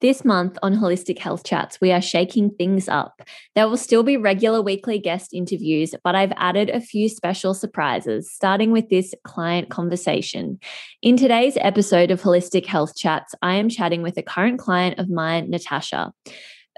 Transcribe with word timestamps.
This 0.00 0.24
month 0.24 0.56
on 0.62 0.76
Holistic 0.76 1.18
Health 1.18 1.42
Chats, 1.42 1.80
we 1.80 1.90
are 1.90 2.00
shaking 2.00 2.50
things 2.50 2.88
up. 2.88 3.20
There 3.56 3.68
will 3.68 3.76
still 3.76 4.04
be 4.04 4.16
regular 4.16 4.62
weekly 4.62 5.00
guest 5.00 5.34
interviews, 5.34 5.92
but 6.04 6.14
I've 6.14 6.32
added 6.36 6.70
a 6.70 6.80
few 6.80 7.08
special 7.08 7.52
surprises, 7.52 8.30
starting 8.30 8.70
with 8.70 8.90
this 8.90 9.12
client 9.24 9.70
conversation. 9.70 10.60
In 11.02 11.16
today's 11.16 11.58
episode 11.60 12.12
of 12.12 12.22
Holistic 12.22 12.64
Health 12.64 12.94
Chats, 12.94 13.34
I 13.42 13.56
am 13.56 13.68
chatting 13.68 14.02
with 14.02 14.16
a 14.16 14.22
current 14.22 14.60
client 14.60 15.00
of 15.00 15.10
mine, 15.10 15.50
Natasha. 15.50 16.12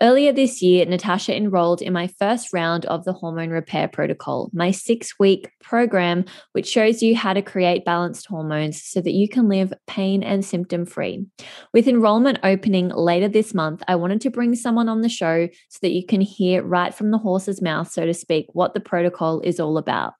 Earlier 0.02 0.32
this 0.32 0.62
year, 0.62 0.86
Natasha 0.86 1.36
enrolled 1.36 1.82
in 1.82 1.92
my 1.92 2.06
first 2.06 2.54
round 2.54 2.86
of 2.86 3.04
the 3.04 3.12
Hormone 3.12 3.50
Repair 3.50 3.86
Protocol, 3.86 4.48
my 4.54 4.70
six 4.70 5.18
week 5.18 5.50
program, 5.62 6.24
which 6.52 6.66
shows 6.66 7.02
you 7.02 7.14
how 7.14 7.34
to 7.34 7.42
create 7.42 7.84
balanced 7.84 8.26
hormones 8.26 8.82
so 8.82 9.02
that 9.02 9.12
you 9.12 9.28
can 9.28 9.46
live 9.46 9.74
pain 9.86 10.22
and 10.22 10.42
symptom 10.42 10.86
free. 10.86 11.26
With 11.74 11.86
enrollment 11.86 12.38
opening 12.42 12.88
later 12.88 13.28
this 13.28 13.52
month, 13.52 13.82
I 13.88 13.96
wanted 13.96 14.22
to 14.22 14.30
bring 14.30 14.54
someone 14.54 14.88
on 14.88 15.02
the 15.02 15.10
show 15.10 15.48
so 15.68 15.78
that 15.82 15.92
you 15.92 16.06
can 16.06 16.22
hear 16.22 16.62
right 16.62 16.94
from 16.94 17.10
the 17.10 17.18
horse's 17.18 17.60
mouth, 17.60 17.92
so 17.92 18.06
to 18.06 18.14
speak, 18.14 18.46
what 18.54 18.72
the 18.72 18.80
protocol 18.80 19.42
is 19.42 19.60
all 19.60 19.76
about. 19.76 20.14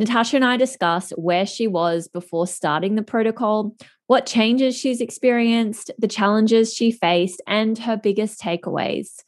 Natasha 0.00 0.34
and 0.36 0.44
I 0.46 0.56
discuss 0.56 1.10
where 1.10 1.44
she 1.44 1.68
was 1.68 2.08
before 2.08 2.46
starting 2.46 2.94
the 2.94 3.02
protocol, 3.02 3.76
what 4.10 4.26
changes 4.26 4.76
she's 4.76 5.00
experienced, 5.00 5.88
the 5.96 6.08
challenges 6.08 6.74
she 6.74 6.90
faced, 6.90 7.40
and 7.46 7.78
her 7.78 7.96
biggest 7.96 8.40
takeaways. 8.40 9.22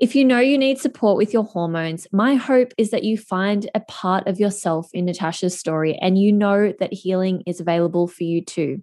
If 0.00 0.14
you 0.14 0.24
know 0.24 0.40
you 0.40 0.56
need 0.56 0.78
support 0.78 1.18
with 1.18 1.34
your 1.34 1.44
hormones, 1.44 2.06
my 2.10 2.34
hope 2.34 2.72
is 2.78 2.90
that 2.90 3.04
you 3.04 3.18
find 3.18 3.70
a 3.74 3.80
part 3.80 4.26
of 4.26 4.40
yourself 4.40 4.88
in 4.94 5.04
Natasha's 5.04 5.58
story 5.58 5.98
and 6.00 6.16
you 6.18 6.32
know 6.32 6.72
that 6.80 6.94
healing 6.94 7.42
is 7.46 7.60
available 7.60 8.08
for 8.08 8.24
you 8.24 8.42
too. 8.42 8.82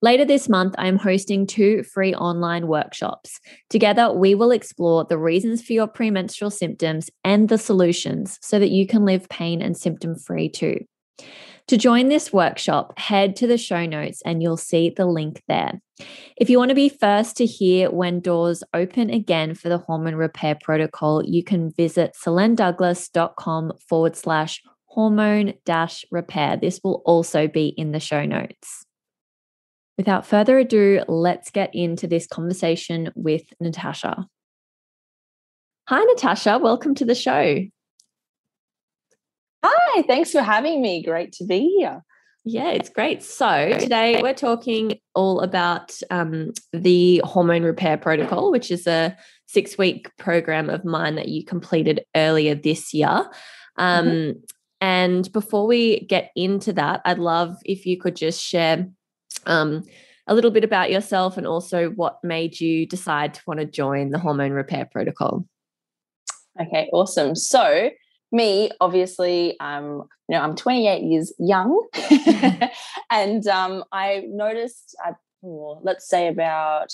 Later 0.00 0.24
this 0.24 0.48
month, 0.48 0.76
I 0.78 0.86
am 0.86 0.98
hosting 0.98 1.44
two 1.44 1.82
free 1.82 2.14
online 2.14 2.68
workshops. 2.68 3.40
Together, 3.70 4.12
we 4.12 4.36
will 4.36 4.52
explore 4.52 5.04
the 5.04 5.18
reasons 5.18 5.66
for 5.66 5.72
your 5.72 5.88
premenstrual 5.88 6.52
symptoms 6.52 7.10
and 7.24 7.48
the 7.48 7.58
solutions 7.58 8.38
so 8.40 8.60
that 8.60 8.70
you 8.70 8.86
can 8.86 9.04
live 9.04 9.28
pain 9.28 9.60
and 9.60 9.76
symptom 9.76 10.14
free 10.14 10.48
too. 10.48 10.78
To 11.68 11.76
join 11.76 12.08
this 12.08 12.32
workshop, 12.32 12.98
head 12.98 13.36
to 13.36 13.46
the 13.46 13.56
show 13.56 13.86
notes 13.86 14.20
and 14.24 14.42
you'll 14.42 14.56
see 14.56 14.90
the 14.90 15.06
link 15.06 15.42
there. 15.48 15.80
If 16.36 16.50
you 16.50 16.58
want 16.58 16.70
to 16.70 16.74
be 16.74 16.88
first 16.88 17.36
to 17.36 17.46
hear 17.46 17.90
when 17.90 18.20
doors 18.20 18.62
open 18.74 19.10
again 19.10 19.54
for 19.54 19.68
the 19.68 19.78
hormone 19.78 20.16
repair 20.16 20.58
protocol, 20.60 21.22
you 21.24 21.44
can 21.44 21.72
visit 21.72 22.16
selenedouglas.com 22.20 23.72
forward 23.88 24.16
slash 24.16 24.60
hormone 24.86 25.54
dash 25.64 26.04
repair. 26.10 26.56
This 26.56 26.80
will 26.82 27.02
also 27.06 27.48
be 27.48 27.68
in 27.68 27.92
the 27.92 28.00
show 28.00 28.24
notes. 28.24 28.84
Without 29.96 30.26
further 30.26 30.58
ado, 30.58 31.02
let's 31.06 31.50
get 31.50 31.70
into 31.74 32.06
this 32.06 32.26
conversation 32.26 33.10
with 33.14 33.42
Natasha. 33.60 34.26
Hi, 35.88 36.02
Natasha. 36.02 36.58
Welcome 36.58 36.94
to 36.96 37.04
the 37.04 37.14
show. 37.14 37.60
Hi, 39.64 40.02
thanks 40.02 40.32
for 40.32 40.42
having 40.42 40.82
me. 40.82 41.02
Great 41.02 41.32
to 41.34 41.44
be 41.44 41.76
here. 41.78 42.02
Yeah, 42.44 42.70
it's 42.70 42.88
great. 42.88 43.22
So, 43.22 43.76
today 43.78 44.20
we're 44.20 44.34
talking 44.34 44.98
all 45.14 45.40
about 45.40 45.96
um, 46.10 46.52
the 46.72 47.22
hormone 47.24 47.62
repair 47.62 47.96
protocol, 47.96 48.50
which 48.50 48.72
is 48.72 48.88
a 48.88 49.16
six 49.46 49.78
week 49.78 50.10
program 50.16 50.68
of 50.68 50.84
mine 50.84 51.14
that 51.14 51.28
you 51.28 51.44
completed 51.44 52.04
earlier 52.16 52.56
this 52.56 52.92
year. 52.92 53.30
Um, 53.76 54.06
mm-hmm. 54.06 54.38
And 54.80 55.30
before 55.32 55.68
we 55.68 56.00
get 56.06 56.32
into 56.34 56.72
that, 56.72 57.00
I'd 57.04 57.20
love 57.20 57.56
if 57.64 57.86
you 57.86 57.96
could 57.96 58.16
just 58.16 58.42
share 58.42 58.88
um, 59.46 59.84
a 60.26 60.34
little 60.34 60.50
bit 60.50 60.64
about 60.64 60.90
yourself 60.90 61.36
and 61.36 61.46
also 61.46 61.90
what 61.90 62.18
made 62.24 62.60
you 62.60 62.86
decide 62.86 63.34
to 63.34 63.42
want 63.46 63.60
to 63.60 63.66
join 63.66 64.10
the 64.10 64.18
hormone 64.18 64.50
repair 64.50 64.88
protocol. 64.90 65.46
Okay, 66.60 66.90
awesome. 66.92 67.36
So, 67.36 67.90
me, 68.32 68.70
obviously, 68.80 69.58
um, 69.60 70.08
you 70.28 70.36
know, 70.36 70.40
I'm 70.40 70.56
28 70.56 71.02
years 71.02 71.32
young, 71.38 71.86
and 73.10 73.46
um, 73.46 73.84
I 73.92 74.24
noticed, 74.28 74.96
uh, 75.06 75.12
let's 75.42 76.08
say 76.08 76.28
about 76.28 76.92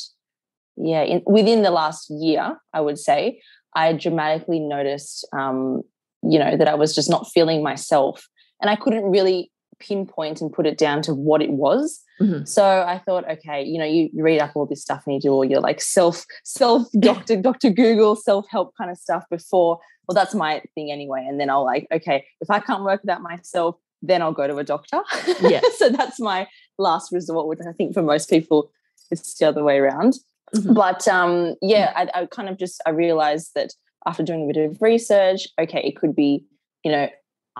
yeah, 0.80 1.02
in, 1.02 1.22
within 1.26 1.62
the 1.62 1.70
last 1.70 2.08
year, 2.08 2.56
I 2.72 2.80
would 2.80 2.98
say, 2.98 3.40
I 3.74 3.92
dramatically 3.92 4.60
noticed, 4.60 5.26
um, 5.32 5.82
you 6.22 6.38
know, 6.38 6.56
that 6.56 6.68
I 6.68 6.74
was 6.74 6.94
just 6.94 7.10
not 7.10 7.28
feeling 7.28 7.62
myself, 7.62 8.28
and 8.60 8.70
I 8.70 8.76
couldn't 8.76 9.10
really 9.10 9.50
pinpoint 9.80 10.40
and 10.40 10.52
put 10.52 10.66
it 10.66 10.78
down 10.78 11.02
to 11.02 11.14
what 11.14 11.42
it 11.42 11.50
was. 11.50 12.00
Mm-hmm. 12.20 12.44
So 12.44 12.64
I 12.64 12.98
thought, 12.98 13.28
okay, 13.30 13.62
you 13.62 13.78
know, 13.78 13.84
you, 13.84 14.10
you, 14.12 14.24
read 14.24 14.40
up 14.40 14.52
all 14.56 14.66
this 14.66 14.82
stuff 14.82 15.04
and 15.06 15.14
you 15.14 15.20
do 15.20 15.30
all 15.30 15.44
your 15.44 15.60
like 15.60 15.80
self, 15.80 16.26
self 16.44 16.88
doctor, 17.00 17.36
Dr. 17.36 17.70
Google, 17.70 18.16
self 18.16 18.46
help 18.50 18.74
kind 18.76 18.90
of 18.90 18.98
stuff 18.98 19.24
before 19.30 19.78
well, 20.08 20.14
that's 20.14 20.34
my 20.34 20.62
thing 20.74 20.90
anyway. 20.90 21.26
And 21.28 21.38
then 21.38 21.50
I'll 21.50 21.64
like, 21.64 21.86
okay, 21.92 22.24
if 22.40 22.50
I 22.50 22.60
can't 22.60 22.82
work 22.82 23.02
that 23.04 23.20
myself, 23.20 23.76
then 24.00 24.22
I'll 24.22 24.32
go 24.32 24.46
to 24.46 24.56
a 24.56 24.64
doctor. 24.64 25.02
Yeah. 25.42 25.60
so 25.76 25.90
that's 25.90 26.18
my 26.18 26.48
last 26.78 27.12
resort, 27.12 27.46
which 27.46 27.60
I 27.68 27.72
think 27.72 27.92
for 27.92 28.02
most 28.02 28.30
people 28.30 28.70
it's 29.10 29.34
the 29.34 29.46
other 29.46 29.62
way 29.62 29.78
around. 29.78 30.14
Mm-hmm. 30.54 30.72
But 30.72 31.06
um, 31.06 31.56
yeah, 31.60 31.92
I, 31.94 32.22
I 32.22 32.26
kind 32.26 32.48
of 32.48 32.58
just 32.58 32.80
I 32.86 32.90
realized 32.90 33.50
that 33.54 33.74
after 34.06 34.22
doing 34.22 34.44
a 34.44 34.52
bit 34.52 34.70
of 34.70 34.80
research, 34.80 35.46
okay, 35.60 35.82
it 35.82 35.96
could 35.96 36.16
be, 36.16 36.42
you 36.84 36.92
know, 36.92 37.08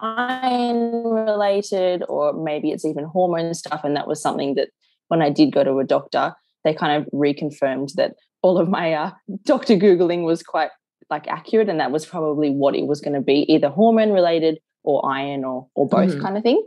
iron 0.03 1.04
related, 1.04 2.03
or 2.09 2.32
maybe 2.32 2.70
it's 2.70 2.84
even 2.84 3.04
hormone 3.04 3.54
stuff. 3.54 3.82
And 3.84 3.97
that 3.97 4.09
was 4.09 4.20
something 4.20 4.54
that 4.54 4.69
when 5.09 5.22
I 5.22 5.31
did 5.31 5.53
go 5.53 5.64
to 5.64 5.78
a 5.78 5.84
doctor, 5.84 6.34
they 6.64 6.75
kind 6.75 7.03
of 7.03 7.09
reconfirmed 7.12 7.94
that 7.94 8.14
all 8.42 8.58
of 8.58 8.69
my 8.69 8.92
uh, 8.92 9.10
doctor 9.44 9.75
Googling 9.75 10.25
was 10.25 10.42
quite 10.42 10.70
like 11.10 11.26
accurate 11.28 11.69
and 11.69 11.81
that 11.81 11.91
was 11.91 12.04
probably 12.04 12.50
what 12.50 12.75
it 12.75 12.87
was 12.87 13.00
going 13.00 13.14
to 13.14 13.20
be 13.20 13.50
either 13.53 13.69
hormone 13.69 14.12
related 14.12 14.58
or 14.84 15.04
iron 15.10 15.44
or 15.44 15.66
or 15.75 15.88
both 15.88 16.10
mm-hmm. 16.10 16.22
kind 16.22 16.37
of 16.37 16.42
thing 16.42 16.62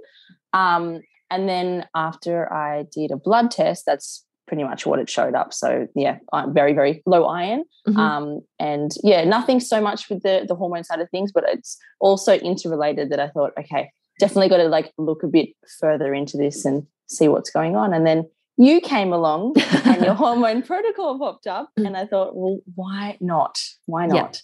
um, 0.54 1.00
and 1.30 1.48
then 1.48 1.86
after 1.96 2.52
i 2.52 2.84
did 2.92 3.12
a 3.12 3.18
blood 3.18 3.52
test 3.52 3.84
that's 3.86 4.26
pretty 4.52 4.66
much 4.66 4.86
what 4.86 5.00
it 5.00 5.10
showed 5.10 5.34
up 5.34 5.54
so 5.54 5.88
yeah 5.96 6.18
very 6.50 6.74
very 6.74 7.02
low 7.06 7.24
iron 7.24 7.64
mm-hmm. 7.88 7.98
um, 7.98 8.42
and 8.60 8.92
yeah 9.02 9.24
nothing 9.24 9.62
so 9.62 9.80
much 9.80 10.10
with 10.10 10.22
the 10.24 10.44
the 10.46 10.56
hormone 10.56 10.84
side 10.84 11.00
of 11.00 11.10
things 11.10 11.32
but 11.32 11.46
it's 11.48 11.78
also 12.02 12.34
interrelated 12.40 13.10
that 13.10 13.18
i 13.18 13.30
thought 13.30 13.54
okay 13.58 13.90
definitely 14.20 14.50
got 14.50 14.58
to 14.58 14.68
like 14.68 14.92
look 14.98 15.24
a 15.24 15.28
bit 15.28 15.48
further 15.80 16.14
into 16.14 16.36
this 16.36 16.66
and 16.66 16.86
see 17.08 17.30
what's 17.30 17.50
going 17.50 17.78
on 17.78 17.94
and 17.94 18.06
then 18.06 18.30
you 18.58 18.82
came 18.82 19.14
along 19.14 19.54
and 19.86 20.04
your 20.04 20.16
hormone 20.16 20.62
protocol 20.62 21.18
popped 21.18 21.48
up 21.48 21.70
mm. 21.80 21.88
and 21.88 21.96
i 21.96 22.06
thought 22.06 22.36
well 22.36 22.60
why 22.76 23.18
not 23.22 23.58
why 23.86 24.06
not 24.06 24.42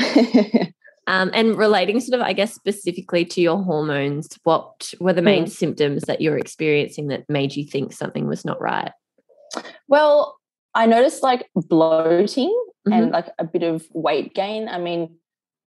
yeah. 0.00 0.66
um, 1.06 1.30
and 1.32 1.56
relating 1.56 2.00
sort 2.00 2.20
of 2.20 2.26
i 2.26 2.32
guess 2.32 2.52
specifically 2.52 3.24
to 3.24 3.40
your 3.40 3.62
hormones 3.62 4.36
what 4.42 4.92
were 4.98 5.12
the 5.12 5.22
main 5.22 5.44
mm. 5.44 5.48
symptoms 5.48 6.02
that 6.08 6.20
you're 6.20 6.38
experiencing 6.38 7.06
that 7.06 7.22
made 7.28 7.54
you 7.54 7.64
think 7.64 7.92
something 7.92 8.26
was 8.26 8.44
not 8.44 8.60
right 8.60 8.90
well 9.88 10.38
i 10.74 10.86
noticed 10.86 11.22
like 11.22 11.48
bloating 11.54 12.50
mm-hmm. 12.86 12.92
and 12.92 13.10
like 13.10 13.28
a 13.38 13.44
bit 13.44 13.62
of 13.62 13.86
weight 13.92 14.34
gain 14.34 14.68
i 14.68 14.78
mean 14.78 15.16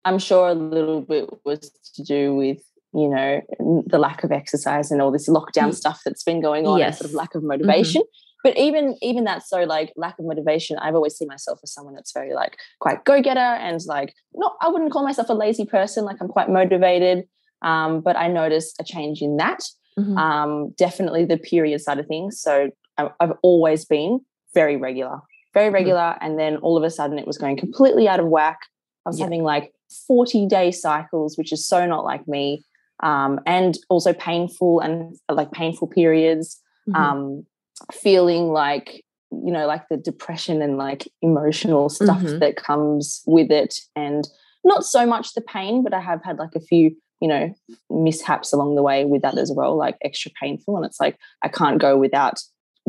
i'm 0.06 0.20
sure 0.20 0.50
a 0.50 0.54
little 0.54 1.02
bit 1.02 1.30
was 1.46 1.72
to 1.96 2.04
do 2.04 2.36
with 2.36 2.62
you 2.94 3.08
know 3.08 3.42
the 3.86 4.00
lack 4.00 4.24
of 4.24 4.32
exercise 4.32 4.92
and 4.92 5.02
all 5.02 5.12
this 5.12 5.30
lockdown 5.30 5.70
mm. 5.70 5.76
stuff 5.76 6.02
that's 6.04 6.24
been 6.24 6.42
going 6.42 6.66
on 6.66 6.80
yes. 6.80 6.88
and 6.88 6.96
sort 6.98 7.10
of 7.10 7.16
lack 7.16 7.36
of 7.36 7.42
mm-hmm. 7.42 7.50
motivation 7.50 8.02
mm-hmm. 8.02 8.40
but 8.44 8.58
even 8.58 8.98
even 9.02 9.26
that 9.26 9.44
so 9.44 9.64
like 9.64 9.94
lack 9.96 10.18
of 10.18 10.26
motivation 10.26 10.78
i've 10.80 10.96
always 10.96 11.16
seen 11.16 11.28
myself 11.28 11.60
as 11.64 11.72
someone 11.72 11.94
that's 11.94 12.12
very 12.12 12.34
like 12.34 12.58
quite 12.80 13.04
go-getter 13.06 13.40
and 13.40 13.80
like 13.86 14.14
not 14.34 14.56
i 14.62 14.68
wouldn't 14.68 14.92
call 14.92 15.04
myself 15.04 15.30
a 15.30 15.34
lazy 15.34 15.66
person 15.66 16.04
like 16.04 16.18
i'm 16.20 16.28
quite 16.28 16.50
motivated 16.50 17.26
um, 17.62 18.02
but 18.02 18.16
i 18.16 18.28
noticed 18.28 18.76
a 18.80 18.84
change 18.84 19.22
in 19.22 19.38
that 19.38 19.60
mm-hmm. 19.98 20.18
um, 20.18 20.72
definitely 20.72 21.26
the 21.26 21.38
period 21.38 21.80
side 21.82 22.00
of 22.00 22.08
things 22.08 22.42
so 22.42 22.72
I, 23.00 23.26
have 23.26 23.38
always 23.42 23.86
been 23.86 24.22
very 24.54 24.78
regular 24.78 25.20
very 25.54 25.68
mm-hmm. 25.68 25.76
regular 25.76 26.00
mm-hmm. 26.00 26.26
and 26.26 26.40
then 26.40 26.58
all 26.58 26.78
of 26.78 26.84
a 26.84 26.90
sudden 26.90 27.18
it 27.20 27.28
was 27.28 27.38
going 27.38 27.58
completely 27.58 28.08
out 28.08 28.20
of 28.20 28.28
whack 28.28 28.60
i 29.06 29.10
was 29.10 29.20
having 29.20 29.44
like 29.44 29.72
40 30.08 30.48
day 30.48 30.72
cycles 30.72 31.38
which 31.38 31.52
is 31.52 31.66
so 31.66 31.86
not 31.86 32.04
like 32.04 32.28
me 32.28 32.64
um, 33.02 33.40
and 33.46 33.78
also 33.90 34.14
painful 34.14 34.80
and 34.80 35.16
like 35.32 35.52
painful 35.52 35.88
periods, 35.88 36.62
mm-hmm. 36.88 37.02
um, 37.02 37.46
feeling 37.94 38.50
like 38.50 39.04
you 39.32 39.52
know 39.52 39.68
like 39.68 39.88
the 39.90 39.98
depression 39.98 40.62
and 40.62 40.78
like 40.78 41.08
emotional 41.22 41.90
stuff 41.90 42.22
mm-hmm. 42.22 42.40
that 42.40 42.56
comes 42.56 43.22
with 43.26 43.52
it, 43.52 43.80
and 43.96 44.28
not 44.64 44.84
so 44.84 45.06
much 45.06 45.34
the 45.34 45.42
pain, 45.42 45.84
but 45.84 45.94
I 45.94 46.02
have 46.02 46.24
had 46.24 46.38
like 46.38 46.56
a 46.56 46.60
few 46.60 46.96
you 47.22 47.28
know 47.28 47.54
mishaps 47.90 48.52
along 48.52 48.76
the 48.76 48.84
way 48.84 49.06
with 49.06 49.22
that 49.22 49.38
as 49.38 49.52
well, 49.52 49.78
like 49.78 49.98
extra 50.04 50.32
painful, 50.42 50.76
and 50.76 50.86
it's 50.86 51.00
like 51.00 51.18
I 51.42 51.48
can't 51.48 51.80
go 51.80 51.98
without 51.98 52.40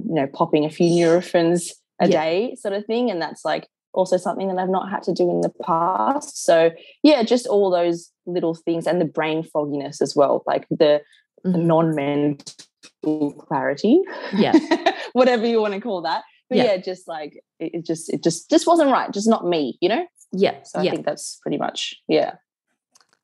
you 0.06 0.14
know 0.14 0.26
popping 0.26 0.64
a 0.64 0.70
few 0.70 0.90
Nurofens 0.90 1.70
a 2.00 2.08
yeah. 2.08 2.24
day 2.24 2.56
sort 2.58 2.74
of 2.74 2.84
thing, 2.86 3.10
and 3.10 3.20
that's 3.20 3.44
like 3.44 3.68
also 3.92 4.16
something 4.16 4.48
that 4.48 4.58
I've 4.58 4.68
not 4.68 4.90
had 4.90 5.02
to 5.04 5.12
do 5.12 5.28
in 5.30 5.40
the 5.40 5.52
past. 5.64 6.44
So 6.44 6.70
yeah, 7.02 7.22
just 7.22 7.46
all 7.46 7.70
those 7.70 8.10
little 8.26 8.54
things 8.54 8.86
and 8.86 9.00
the 9.00 9.06
brain 9.06 9.42
fogginess 9.42 10.00
as 10.00 10.14
well, 10.14 10.42
like 10.46 10.66
the, 10.70 11.02
mm-hmm. 11.44 11.52
the 11.52 11.58
non-mental 11.58 13.32
clarity. 13.32 14.00
Yeah. 14.34 14.56
Whatever 15.12 15.46
you 15.46 15.60
want 15.60 15.74
to 15.74 15.80
call 15.80 16.02
that. 16.02 16.22
But 16.48 16.58
yeah, 16.58 16.64
yeah 16.64 16.76
just 16.78 17.08
like 17.08 17.42
it, 17.58 17.74
it, 17.74 17.86
just 17.86 18.12
it 18.12 18.22
just 18.22 18.50
just 18.50 18.66
wasn't 18.66 18.90
right. 18.90 19.10
Just 19.12 19.28
not 19.28 19.46
me, 19.46 19.78
you 19.80 19.88
know? 19.88 20.06
Yeah. 20.32 20.62
So 20.64 20.80
I 20.80 20.82
yeah. 20.82 20.90
think 20.92 21.06
that's 21.06 21.38
pretty 21.42 21.58
much 21.58 21.96
yeah. 22.08 22.34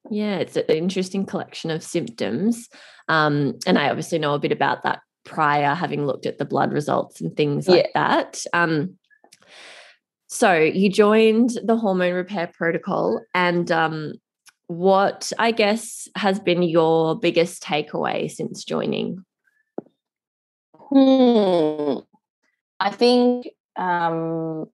Yeah, 0.09 0.37
it's 0.37 0.57
an 0.57 0.65
interesting 0.69 1.27
collection 1.27 1.71
of 1.71 1.83
symptoms. 1.83 2.69
Um, 3.09 3.59
and 3.67 3.77
I 3.77 3.89
obviously 3.91 4.21
know 4.21 4.35
a 4.35 4.39
bit 4.39 4.53
about 4.53 4.85
that 4.85 5.01
prior 5.27 5.75
having 5.75 6.07
looked 6.07 6.25
at 6.25 6.39
the 6.39 6.47
blood 6.47 6.73
results 6.73 7.21
and 7.21 7.37
things 7.37 7.69
like 7.69 7.91
yeah. 7.95 8.09
that. 8.09 8.43
Um, 8.55 8.97
so 10.29 10.55
you 10.55 10.91
joined 10.91 11.51
the 11.63 11.77
hormone 11.77 12.15
repair 12.15 12.51
protocol, 12.57 13.21
and 13.35 13.71
um, 13.71 14.15
what 14.67 15.33
I 15.39 15.51
guess 15.53 16.09
has 16.17 16.41
been 16.41 16.63
your 16.63 17.19
biggest 17.19 17.63
takeaway 17.63 18.31
since 18.31 18.65
joining? 18.65 19.25
Hmm. 20.75 21.99
I 22.79 22.91
think 22.91 23.49
um, 23.77 24.67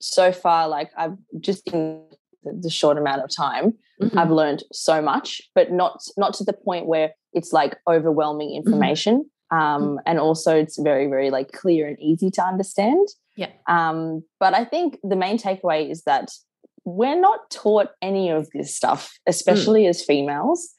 so 0.00 0.32
far, 0.32 0.68
like 0.68 0.90
I've 0.96 1.16
just 1.40 1.68
in 1.68 2.02
the 2.44 2.70
short 2.70 2.98
amount 2.98 3.22
of 3.22 3.34
time, 3.34 3.74
mm-hmm. 4.00 4.18
I've 4.18 4.30
learned 4.30 4.62
so 4.72 5.02
much, 5.02 5.42
but 5.54 5.72
not 5.72 6.00
not 6.16 6.34
to 6.34 6.44
the 6.44 6.52
point 6.52 6.86
where 6.86 7.10
it's 7.32 7.52
like 7.52 7.76
overwhelming 7.88 8.50
mm-hmm. 8.50 8.68
information. 8.68 9.30
Um, 9.52 10.00
and 10.06 10.18
also, 10.18 10.56
it's 10.56 10.78
very 10.78 11.06
very 11.06 11.30
like 11.30 11.52
clear 11.52 11.86
and 11.86 12.00
easy 12.00 12.30
to 12.32 12.42
understand. 12.42 13.06
Yeah. 13.36 13.50
Um, 13.68 14.24
but 14.40 14.54
I 14.54 14.64
think 14.64 14.98
the 15.02 15.16
main 15.16 15.38
takeaway 15.38 15.90
is 15.90 16.02
that 16.04 16.30
we're 16.84 17.20
not 17.20 17.50
taught 17.50 17.90
any 18.00 18.30
of 18.30 18.48
this 18.54 18.74
stuff, 18.74 19.08
mm. 19.08 19.18
especially 19.28 19.84
mm. 19.84 19.90
as 19.90 20.04
females 20.04 20.70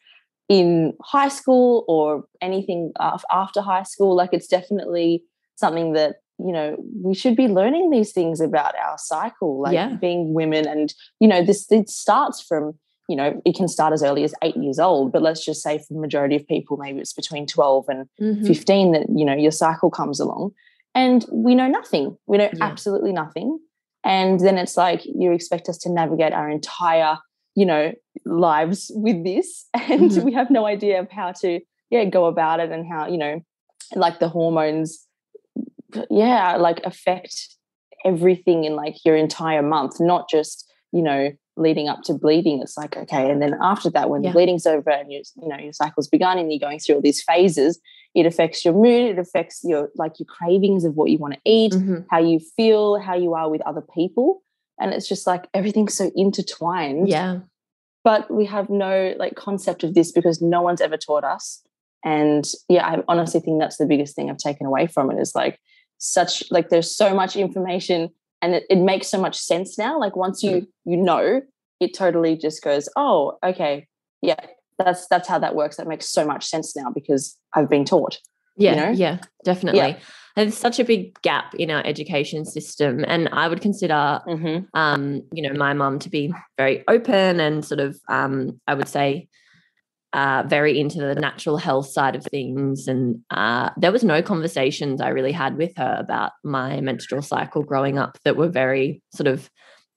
in 0.50 0.94
high 1.02 1.30
school 1.30 1.86
or 1.88 2.26
anything 2.42 2.92
after 3.00 3.62
high 3.62 3.84
school. 3.84 4.16
Like 4.16 4.32
it's 4.34 4.48
definitely 4.48 5.24
something 5.56 5.94
that 5.94 6.18
you 6.40 6.52
know 6.52 6.76
we 7.02 7.14
should 7.14 7.36
be 7.36 7.48
learning 7.48 7.90
these 7.90 8.12
things 8.12 8.42
about 8.42 8.74
our 8.76 8.98
cycle 8.98 9.62
like 9.62 9.74
yeah. 9.74 9.96
being 10.02 10.34
women 10.34 10.68
and 10.68 10.94
you 11.20 11.28
know 11.28 11.44
this 11.44 11.72
it 11.72 11.88
starts 11.90 12.42
from 12.42 12.74
you 13.10 13.16
know 13.16 13.42
it 13.46 13.56
can 13.56 13.68
start 13.68 13.94
as 13.94 14.04
early 14.04 14.24
as 14.24 14.34
eight 14.44 14.56
years 14.56 14.80
old 14.80 15.12
but 15.12 15.22
let's 15.22 15.44
just 15.44 15.62
say 15.62 15.78
for 15.78 15.94
the 15.94 16.00
majority 16.00 16.36
of 16.36 16.48
people 16.48 16.78
maybe 16.78 17.00
it's 17.00 17.14
between 17.14 17.46
12 17.46 17.86
and 17.90 18.10
mm-hmm. 18.22 18.46
15 18.46 18.92
that 18.94 19.06
you 19.14 19.26
know 19.26 19.36
your 19.36 19.52
cycle 19.52 19.90
comes 19.90 20.20
along 20.20 20.52
and 20.96 21.26
we 21.32 21.56
know 21.56 21.68
nothing. 21.68 22.18
We 22.28 22.38
know 22.38 22.50
yeah. 22.54 22.64
absolutely 22.64 23.14
nothing. 23.14 23.60
And 24.04 24.40
then 24.40 24.58
it's 24.58 24.78
like 24.78 25.02
you 25.06 25.32
expect 25.32 25.70
us 25.70 25.78
to 25.80 25.92
navigate 25.92 26.34
our 26.34 26.50
entire, 26.50 27.18
you 27.56 27.66
know, 27.66 27.94
lives 28.26 28.92
with 28.94 29.24
this, 29.24 29.68
and 29.74 30.12
mm-hmm. 30.12 30.26
we 30.26 30.34
have 30.34 30.50
no 30.50 30.66
idea 30.66 31.00
of 31.00 31.10
how 31.10 31.32
to, 31.42 31.60
yeah, 31.90 32.06
go 32.06 32.26
about 32.26 32.60
it 32.60 32.72
and 32.72 32.86
how, 32.88 33.08
you 33.08 33.18
know, 33.18 33.42
like 33.96 34.20
the 34.20 34.30
hormones, 34.30 35.08
yeah, 36.10 36.58
like 36.58 36.82
affect 36.84 37.56
everything 38.06 38.66
in 38.66 38.76
like 38.76 38.96
your 39.06 39.16
entire 39.16 39.62
month, 39.62 40.00
not 40.00 40.30
just, 40.30 40.70
you 40.92 41.02
know, 41.02 41.32
leading 41.56 41.88
up 41.88 42.02
to 42.04 42.14
bleeding. 42.14 42.62
It's 42.62 42.78
like, 42.78 42.98
okay, 42.98 43.30
and 43.30 43.42
then 43.42 43.56
after 43.62 43.90
that, 43.92 44.10
when 44.10 44.24
yeah. 44.24 44.30
the 44.30 44.34
bleeding's 44.34 44.66
over 44.66 44.90
and 44.90 45.12
you, 45.12 45.22
you 45.42 45.48
know, 45.48 45.58
your 45.58 45.74
cycle's 45.74 46.08
begun 46.08 46.38
and 46.38 46.52
you're 46.52 46.60
going 46.60 46.80
through 46.80 46.96
all 46.96 47.02
these 47.02 47.22
phases, 47.22 47.80
it 48.16 48.26
affects 48.26 48.64
your 48.64 48.74
mood 48.74 49.12
it 49.12 49.20
affects 49.20 49.62
your 49.64 49.90
like 49.96 50.20
your 50.20 50.28
cravings 50.28 50.86
of 50.86 50.96
what 50.96 51.10
you 51.10 51.18
want 51.18 51.34
to 51.34 51.40
eat 51.46 51.74
mm-hmm. 51.74 52.02
how 52.10 52.20
you 52.20 52.40
feel 52.40 53.00
how 53.00 53.16
you 53.16 53.34
are 53.34 53.50
with 53.50 53.62
other 53.62 53.84
people 53.94 54.42
and 54.80 54.94
it's 54.94 55.08
just 55.08 55.28
like 55.28 55.48
everything's 55.54 55.94
so 55.94 56.12
intertwined 56.16 57.08
yeah 57.10 57.40
but 58.04 58.30
we 58.30 58.46
have 58.46 58.70
no 58.70 59.14
like 59.18 59.36
concept 59.36 59.84
of 59.84 59.94
this 59.94 60.12
because 60.12 60.42
no 60.42 60.62
one's 60.62 60.82
ever 60.82 60.98
taught 60.98 61.24
us 61.24 61.62
and 62.04 62.52
yeah 62.70 62.86
i 62.86 63.04
honestly 63.08 63.40
think 63.40 63.60
that's 63.60 63.78
the 63.78 63.86
biggest 63.86 64.16
thing 64.16 64.30
i've 64.30 64.38
taken 64.38 64.66
away 64.66 64.88
from 64.88 65.12
it 65.12 65.20
is 65.20 65.34
like 65.36 65.60
such 65.98 66.44
like 66.52 66.70
there's 66.70 66.96
so 66.96 67.14
much 67.14 67.36
information 67.36 68.10
and 68.44 68.56
it, 68.56 68.66
it 68.70 68.78
makes 68.78 69.08
so 69.08 69.20
much 69.20 69.38
sense 69.38 69.78
now 69.78 69.98
like 69.98 70.16
once 70.16 70.44
you 70.44 70.52
mm. 70.52 70.68
you 70.86 70.98
know 70.98 71.42
it 71.80 71.94
totally 71.96 72.36
just 72.36 72.62
goes 72.62 72.90
oh 72.96 73.38
okay 73.44 73.88
yeah 74.22 74.40
that's 74.78 75.08
that's 75.08 75.28
how 75.28 75.40
that 75.40 75.56
works 75.56 75.78
that 75.78 75.88
makes 75.88 76.08
so 76.10 76.26
much 76.26 76.46
sense 76.46 76.76
now 76.76 76.92
because 76.94 77.38
i've 77.56 77.70
been 77.70 77.86
taught 77.86 78.20
yeah 78.58 78.72
you 78.72 78.82
know? 78.82 78.92
yeah 78.92 79.18
definitely 79.44 79.80
yeah. 79.80 79.98
there's 80.36 80.58
such 80.58 80.80
a 80.80 80.84
big 80.84 81.20
gap 81.22 81.56
in 81.56 81.72
our 81.72 81.84
education 81.86 82.46
system 82.46 83.04
and 83.08 83.30
i 83.30 83.48
would 83.48 83.62
consider 83.62 84.22
mm-hmm. 84.28 84.66
um 84.78 85.24
you 85.32 85.42
know 85.42 85.54
my 85.54 85.74
mum 85.74 85.98
to 85.98 86.10
be 86.10 86.34
very 86.58 86.84
open 86.88 87.40
and 87.40 87.66
sort 87.66 87.80
of 87.80 87.98
um 88.10 88.60
i 88.68 88.74
would 88.74 88.90
say 88.90 89.28
uh, 90.14 90.44
very 90.48 90.80
into 90.80 91.00
the 91.00 91.16
natural 91.16 91.58
health 91.58 91.88
side 91.88 92.16
of 92.16 92.24
things. 92.24 92.88
And 92.88 93.20
uh, 93.32 93.72
there 93.78 93.92
was 93.92 94.04
no 94.04 94.22
conversations 94.22 95.02
I 95.02 95.10
really 95.10 95.32
had 95.32 95.58
with 95.58 95.76
her 95.78 95.98
about 96.00 96.34
my 96.44 96.80
menstrual 96.82 97.24
cycle 97.24 97.64
growing 97.64 97.98
up 97.98 98.18
that 98.24 98.38
were 98.38 98.50
very 98.50 99.02
sort 99.12 99.28
of 99.28 99.50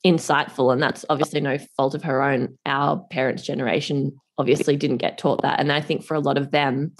insightful. 0.05 0.73
And 0.73 0.83
that's 0.83 1.05
obviously 1.11 1.41
no 1.41 1.59
fault 1.77 1.95
of 1.95 2.03
her 2.05 2.23
own. 2.23 2.57
Our 2.65 3.05
parents' 3.11 3.43
generation 3.43 4.13
obviously 4.39 4.77
didn't 4.77 4.99
get 4.99 5.19
taught 5.19 5.43
that. 5.43 5.61
And 5.61 5.71
I 5.71 5.81
think 5.83 6.03
for 6.03 6.15
a 6.15 6.21
lot 6.21 6.39
of 6.39 6.51
them, 6.51 6.93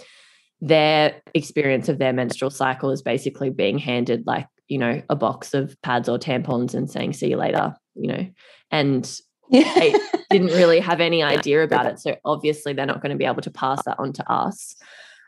their 0.61 1.21
experience 1.35 1.89
of 1.89 1.99
their 1.99 2.13
menstrual 2.13 2.51
cycle 2.51 2.91
is 2.91 3.03
basically 3.03 3.51
being 3.51 3.79
handed 3.79 4.27
like, 4.27 4.47
you 4.69 4.79
know, 4.79 5.03
a 5.09 5.17
box 5.17 5.55
of 5.55 5.77
pads 5.83 6.09
or 6.09 6.19
tampons 6.19 6.75
and 6.75 6.91
saying, 6.91 7.13
see 7.13 7.29
you 7.29 7.37
later, 7.37 7.75
you 7.95 8.09
know, 8.09 8.27
and 8.71 9.21
yeah. 9.51 9.75
they 9.75 9.95
didn't 10.31 10.49
really 10.49 10.81
have 10.81 11.01
any 11.01 11.23
idea 11.23 11.63
about 11.63 11.87
it. 11.87 11.99
So 11.99 12.17
obviously 12.25 12.73
they're 12.73 12.87
not 12.87 13.03
going 13.03 13.11
to 13.11 13.19
be 13.19 13.25
able 13.25 13.43
to 13.43 13.51
pass 13.51 13.85
that 13.85 13.99
on 13.99 14.13
to 14.15 14.33
us. 14.33 14.77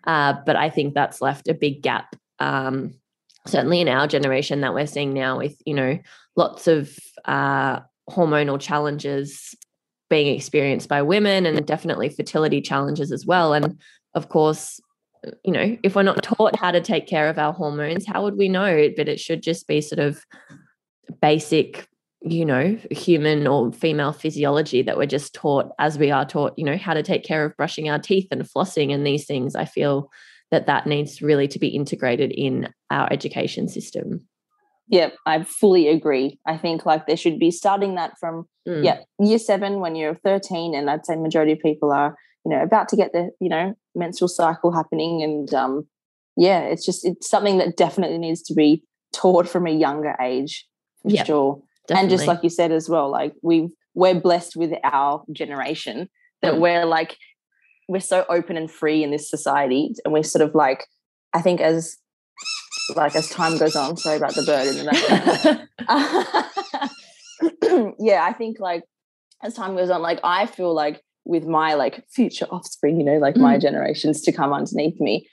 Uh, 0.06 0.34
but 0.46 0.56
I 0.56 0.70
think 0.70 0.94
that's 0.94 1.20
left 1.20 1.48
a 1.48 1.54
big 1.54 1.82
gap, 1.82 2.16
um, 2.38 2.94
certainly 3.46 3.80
in 3.80 3.88
our 3.88 4.06
generation 4.06 4.60
that 4.62 4.74
we're 4.74 4.86
seeing 4.86 5.12
now 5.12 5.38
with, 5.38 5.60
you 5.66 5.74
know, 5.74 5.98
lots 6.36 6.66
of 6.66 6.96
uh, 7.24 7.80
hormonal 8.08 8.60
challenges 8.60 9.54
being 10.08 10.34
experienced 10.34 10.88
by 10.88 11.02
women 11.02 11.44
and 11.44 11.66
definitely 11.66 12.08
fertility 12.08 12.60
challenges 12.60 13.12
as 13.12 13.26
well. 13.26 13.52
And 13.52 13.78
of 14.14 14.28
course, 14.28 14.80
you 15.44 15.52
know, 15.52 15.76
if 15.82 15.94
we're 15.94 16.02
not 16.02 16.22
taught 16.22 16.56
how 16.56 16.70
to 16.70 16.80
take 16.80 17.06
care 17.06 17.28
of 17.28 17.38
our 17.38 17.52
hormones, 17.52 18.06
how 18.06 18.22
would 18.22 18.36
we 18.36 18.48
know? 18.48 18.88
But 18.96 19.08
it 19.08 19.20
should 19.20 19.42
just 19.42 19.66
be 19.66 19.80
sort 19.80 19.98
of 19.98 20.24
basic, 21.20 21.88
you 22.20 22.44
know, 22.44 22.76
human 22.90 23.46
or 23.46 23.72
female 23.72 24.12
physiology 24.12 24.82
that 24.82 24.96
we're 24.96 25.06
just 25.06 25.34
taught 25.34 25.70
as 25.78 25.98
we 25.98 26.10
are 26.10 26.24
taught, 26.24 26.54
you 26.56 26.64
know, 26.64 26.76
how 26.76 26.94
to 26.94 27.02
take 27.02 27.24
care 27.24 27.44
of 27.44 27.56
brushing 27.56 27.88
our 27.88 27.98
teeth 27.98 28.26
and 28.30 28.42
flossing 28.42 28.92
and 28.92 29.06
these 29.06 29.24
things. 29.24 29.54
I 29.54 29.64
feel 29.64 30.10
that 30.50 30.66
that 30.66 30.86
needs 30.86 31.22
really 31.22 31.46
to 31.48 31.58
be 31.58 31.68
integrated 31.68 32.32
in 32.32 32.72
our 32.90 33.08
education 33.12 33.68
system. 33.68 34.26
Yeah, 34.88 35.10
I 35.26 35.42
fully 35.42 35.88
agree. 35.88 36.38
I 36.46 36.56
think 36.56 36.86
like 36.86 37.06
they 37.06 37.16
should 37.16 37.38
be 37.38 37.50
starting 37.50 37.94
that 37.96 38.14
from 38.18 38.46
mm. 38.66 38.82
yeah 38.82 39.00
year 39.18 39.38
seven 39.38 39.80
when 39.80 39.94
you're 39.94 40.14
13, 40.24 40.74
and 40.74 40.88
I'd 40.88 41.04
say 41.04 41.16
majority 41.16 41.52
of 41.52 41.58
people 41.58 41.92
are 41.92 42.16
you 42.44 42.52
know 42.52 42.62
about 42.62 42.88
to 42.88 42.96
get 42.96 43.12
the 43.12 43.30
you 43.38 43.50
know 43.50 43.74
menstrual 43.94 44.28
cycle 44.28 44.72
happening, 44.72 45.22
and 45.22 45.52
um, 45.52 45.86
yeah, 46.38 46.60
it's 46.60 46.86
just 46.86 47.04
it's 47.04 47.28
something 47.28 47.58
that 47.58 47.76
definitely 47.76 48.16
needs 48.16 48.42
to 48.44 48.54
be 48.54 48.82
taught 49.12 49.46
from 49.46 49.66
a 49.66 49.70
younger 49.70 50.16
age 50.22 50.66
for 51.02 51.10
yep, 51.10 51.26
sure. 51.26 51.62
Definitely. 51.88 52.02
And 52.02 52.10
just 52.10 52.26
like 52.26 52.42
you 52.42 52.50
said 52.50 52.70
as 52.70 52.88
well, 52.88 53.10
like 53.10 53.34
we 53.42 53.68
we're 53.94 54.20
blessed 54.20 54.56
with 54.56 54.72
our 54.84 55.24
generation 55.32 56.08
that 56.42 56.54
mm. 56.54 56.60
we're 56.60 56.84
like 56.84 57.16
we're 57.88 58.00
so 58.00 58.26
open 58.28 58.56
and 58.56 58.70
free 58.70 59.02
in 59.02 59.10
this 59.10 59.30
society, 59.30 59.94
and 60.04 60.12
we're 60.12 60.22
sort 60.22 60.46
of 60.46 60.54
like 60.54 60.86
I 61.32 61.40
think 61.40 61.60
as 61.60 61.96
like 62.94 63.16
as 63.16 63.30
time 63.30 63.56
goes 63.58 63.74
on. 63.74 63.96
Sorry 63.96 64.18
about 64.18 64.34
the 64.34 64.42
bird 64.42 64.68
in 64.68 64.76
the 64.76 65.66
background. 67.64 67.94
yeah, 67.98 68.24
I 68.24 68.32
think 68.32 68.60
like 68.60 68.84
as 69.42 69.54
time 69.54 69.74
goes 69.76 69.90
on, 69.90 70.02
like 70.02 70.20
I 70.22 70.46
feel 70.46 70.74
like 70.74 71.02
with 71.24 71.46
my 71.46 71.74
like 71.74 72.04
future 72.10 72.46
offspring, 72.50 72.98
you 72.98 73.04
know, 73.04 73.18
like 73.18 73.34
mm. 73.34 73.42
my 73.42 73.58
generations 73.58 74.20
to 74.22 74.32
come 74.32 74.52
underneath 74.52 75.00
me, 75.00 75.28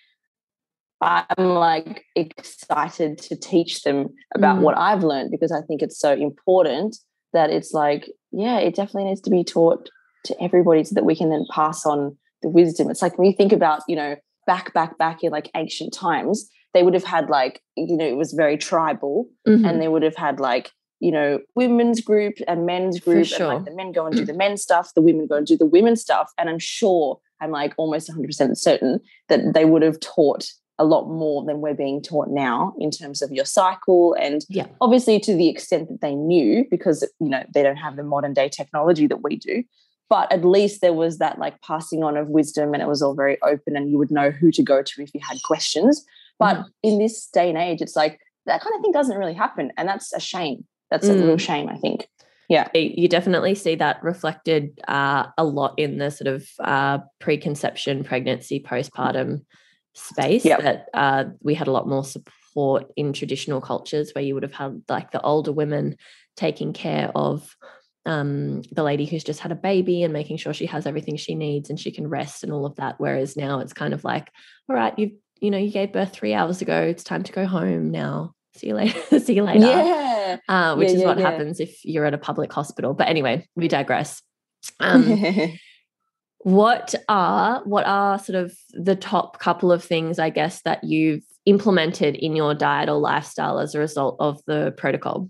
I'm 1.02 1.46
like 1.46 2.06
excited 2.16 3.18
to 3.20 3.36
teach 3.36 3.84
them 3.84 4.10
about 4.34 4.60
mm. 4.60 4.62
what 4.62 4.78
I've 4.78 5.04
learned 5.04 5.32
because 5.32 5.52
I 5.52 5.62
think 5.62 5.82
it's 5.82 6.00
so 6.00 6.14
important 6.14 6.98
that 7.34 7.50
it's 7.50 7.74
like, 7.74 8.10
yeah, 8.32 8.60
it 8.60 8.76
definitely 8.76 9.06
needs 9.06 9.22
to 9.22 9.30
be 9.30 9.44
taught 9.44 9.90
to 10.26 10.42
everybody 10.42 10.84
so 10.84 10.96
that 10.96 11.06
we 11.06 11.16
can 11.16 11.30
then 11.30 11.46
pass 11.52 11.86
on 11.86 12.18
the 12.42 12.50
wisdom. 12.50 12.90
It's 12.90 13.02
like 13.02 13.18
when 13.18 13.28
you 13.28 13.34
think 13.36 13.52
about, 13.52 13.82
you 13.88 13.96
know, 13.96 14.16
back, 14.48 14.74
back, 14.74 14.98
back 14.98 15.24
in 15.24 15.32
like 15.32 15.52
ancient 15.56 15.94
times, 15.94 16.50
they 16.74 16.84
would 16.84 16.94
have 16.94 17.04
had 17.04 17.30
like, 17.30 17.62
you 17.76 17.98
know, 17.98 18.06
it 18.06 18.18
was 18.18 18.34
very 18.34 18.58
tribal 18.58 19.28
Mhm. 19.48 19.68
and 19.68 19.82
they 19.82 19.88
would 19.88 20.04
have 20.04 20.16
had 20.16 20.40
like, 20.40 20.72
you 21.00 21.12
know, 21.12 21.40
women's 21.56 22.02
group 22.02 22.36
and 22.48 22.66
men's 22.66 23.00
group. 23.00 23.26
sure. 23.26 23.52
And 23.52 23.56
like 23.56 23.66
the 23.66 23.76
men 23.76 23.92
go 23.92 24.06
and 24.06 24.16
do 24.16 24.26
the 24.26 24.34
men's 24.34 24.62
stuff, 24.62 24.94
the 24.96 25.02
women 25.02 25.28
go 25.28 25.36
and 25.36 25.46
do 25.46 25.58
the 25.58 25.66
women's 25.66 26.02
stuff. 26.02 26.32
And 26.38 26.50
I'm 26.50 26.60
sure, 26.60 27.20
I'm 27.42 27.52
like 27.52 27.74
almost 27.78 28.10
100% 28.10 28.58
certain 28.58 29.00
that 29.30 29.54
they 29.54 29.66
would 29.66 29.82
have 29.82 30.00
taught 30.00 30.52
a 30.78 30.86
lot 30.86 31.08
more 31.08 31.44
than 31.46 31.62
we're 31.62 31.74
being 31.74 32.02
taught 32.02 32.28
now 32.30 32.74
in 32.80 32.92
terms 32.92 33.22
of 33.22 33.32
your 33.32 33.46
cycle 33.46 34.14
and 34.20 34.46
Yeah. 34.50 34.66
obviously 34.82 35.20
to 35.22 35.34
the 35.36 35.48
extent 35.48 35.88
that 35.90 36.02
they 36.02 36.16
knew 36.16 36.66
because 36.70 37.08
you 37.20 37.30
know 37.30 37.44
they 37.54 37.64
don't 37.64 37.78
have 37.78 37.96
the 37.96 38.04
modern 38.04 38.34
day 38.34 38.50
technology 38.50 39.08
that 39.08 39.24
we 39.24 39.38
do 39.38 39.64
but 40.10 40.32
at 40.32 40.44
least 40.46 40.82
there 40.82 40.94
was 40.94 41.18
that 41.18 41.40
like 41.40 41.60
passing 41.62 42.04
on 42.04 42.18
of 42.18 42.28
wisdom 42.28 42.74
and 42.74 42.84
it 42.84 42.88
was 42.88 43.02
all 43.02 43.16
very 43.16 43.42
open 43.42 43.76
and 43.78 43.90
you 43.90 43.98
would 43.98 44.12
know 44.12 44.30
who 44.32 44.52
to 44.52 44.62
go 44.64 44.82
to 44.84 45.02
if 45.02 45.14
you 45.14 45.22
had 45.24 45.38
questions 45.44 46.04
but 46.40 46.58
Mhm. 46.58 46.66
in 46.84 47.00
this 47.00 47.28
day 47.28 47.48
and 47.50 47.58
age 47.58 47.82
it's 47.82 47.96
like 47.96 48.20
that 48.46 48.62
kind 48.62 48.76
of 48.76 48.82
thing 48.82 48.92
doesn't 48.92 49.18
really 49.18 49.34
happen 49.34 49.72
and 49.78 49.88
that's 49.88 50.12
a 50.14 50.20
shame 50.20 50.66
that's 50.92 51.08
a 51.08 51.14
Mm. 51.14 51.26
real 51.26 51.38
shame 51.38 51.70
i 51.70 51.78
think 51.78 52.10
Yeah. 52.50 52.68
you 52.76 53.08
definitely 53.08 53.56
see 53.56 53.74
that 53.76 54.04
reflected 54.04 54.80
uh, 54.88 55.28
a 55.38 55.44
lot 55.46 55.74
in 55.80 55.98
the 55.98 56.12
sort 56.12 56.28
of 56.28 56.48
uh, 56.60 57.00
preconception, 57.20 58.04
pregnancy, 58.04 58.60
postpartum 58.60 59.42
space. 59.96 60.46
Yep. 60.46 60.62
That 60.62 60.90
uh, 60.94 61.26
we 61.42 61.56
had 61.56 61.68
a 61.68 61.72
lot 61.72 61.88
more 61.88 62.04
support 62.04 62.92
in 62.96 63.14
traditional 63.14 63.62
cultures 63.62 64.12
where 64.14 64.24
you 64.24 64.34
would 64.34 64.44
have 64.44 64.54
had 64.54 64.82
like 64.88 65.12
the 65.12 65.22
older 65.22 65.52
women 65.52 65.98
taking 66.36 66.74
care 66.74 67.12
of 67.16 67.56
um, 68.06 68.62
the 68.72 68.84
lady 68.84 69.06
who's 69.06 69.24
just 69.24 69.40
had 69.40 69.52
a 69.52 69.56
baby 69.56 70.04
and 70.04 70.14
making 70.14 70.38
sure 70.38 70.54
she 70.54 70.68
has 70.68 70.86
everything 70.86 71.18
she 71.18 71.34
needs 71.34 71.70
and 71.70 71.80
she 71.80 71.92
can 71.92 72.08
rest 72.08 72.44
and 72.44 72.54
all 72.54 72.66
of 72.66 72.76
that. 72.76 72.96
Whereas 73.00 73.36
now 73.36 73.60
it's 73.60 73.74
kind 73.74 73.94
of 73.94 74.04
like, 74.04 74.30
all 74.70 74.76
right, 74.76 74.98
you 75.00 75.18
you 75.42 75.52
know 75.52 75.58
you 75.58 75.72
gave 75.72 75.92
birth 75.92 76.14
three 76.14 76.34
hours 76.34 76.62
ago. 76.62 76.82
It's 76.82 77.04
time 77.04 77.24
to 77.24 77.32
go 77.32 77.46
home 77.46 77.92
now. 77.92 78.34
See 78.56 78.68
you 78.68 78.76
later. 78.76 79.20
See 79.20 79.34
you 79.34 79.44
later 79.44 79.66
yeah 79.66 80.16
uh, 80.48 80.76
which 80.76 80.90
Yeah, 80.90 80.96
is 80.96 81.02
yeah, 81.02 81.08
what 81.08 81.20
yeah. 81.20 81.30
happens 81.30 81.60
if 81.60 81.84
you're 81.84 82.06
at 82.06 82.14
a 82.14 82.18
public 82.18 82.52
hospital. 82.52 82.94
But 82.94 83.08
anyway, 83.08 83.48
we 83.56 83.68
digress. 83.68 84.22
Um, 84.80 85.04
what 86.46 86.94
are 87.10 87.64
what 87.64 87.88
are 87.88 88.20
sort 88.20 88.36
of 88.36 88.56
the 88.74 88.96
top 88.96 89.40
couple 89.40 89.72
of 89.72 89.84
things, 89.84 90.20
I 90.20 90.30
guess, 90.30 90.62
that 90.62 90.84
you've 90.84 91.24
implemented 91.48 92.14
in 92.14 92.36
your 92.36 92.54
diet 92.54 92.88
or 92.88 93.00
lifestyle 93.00 93.58
as 93.58 93.74
a 93.74 93.80
result 93.80 94.16
of 94.20 94.40
the 94.46 94.72
protocol? 94.78 95.28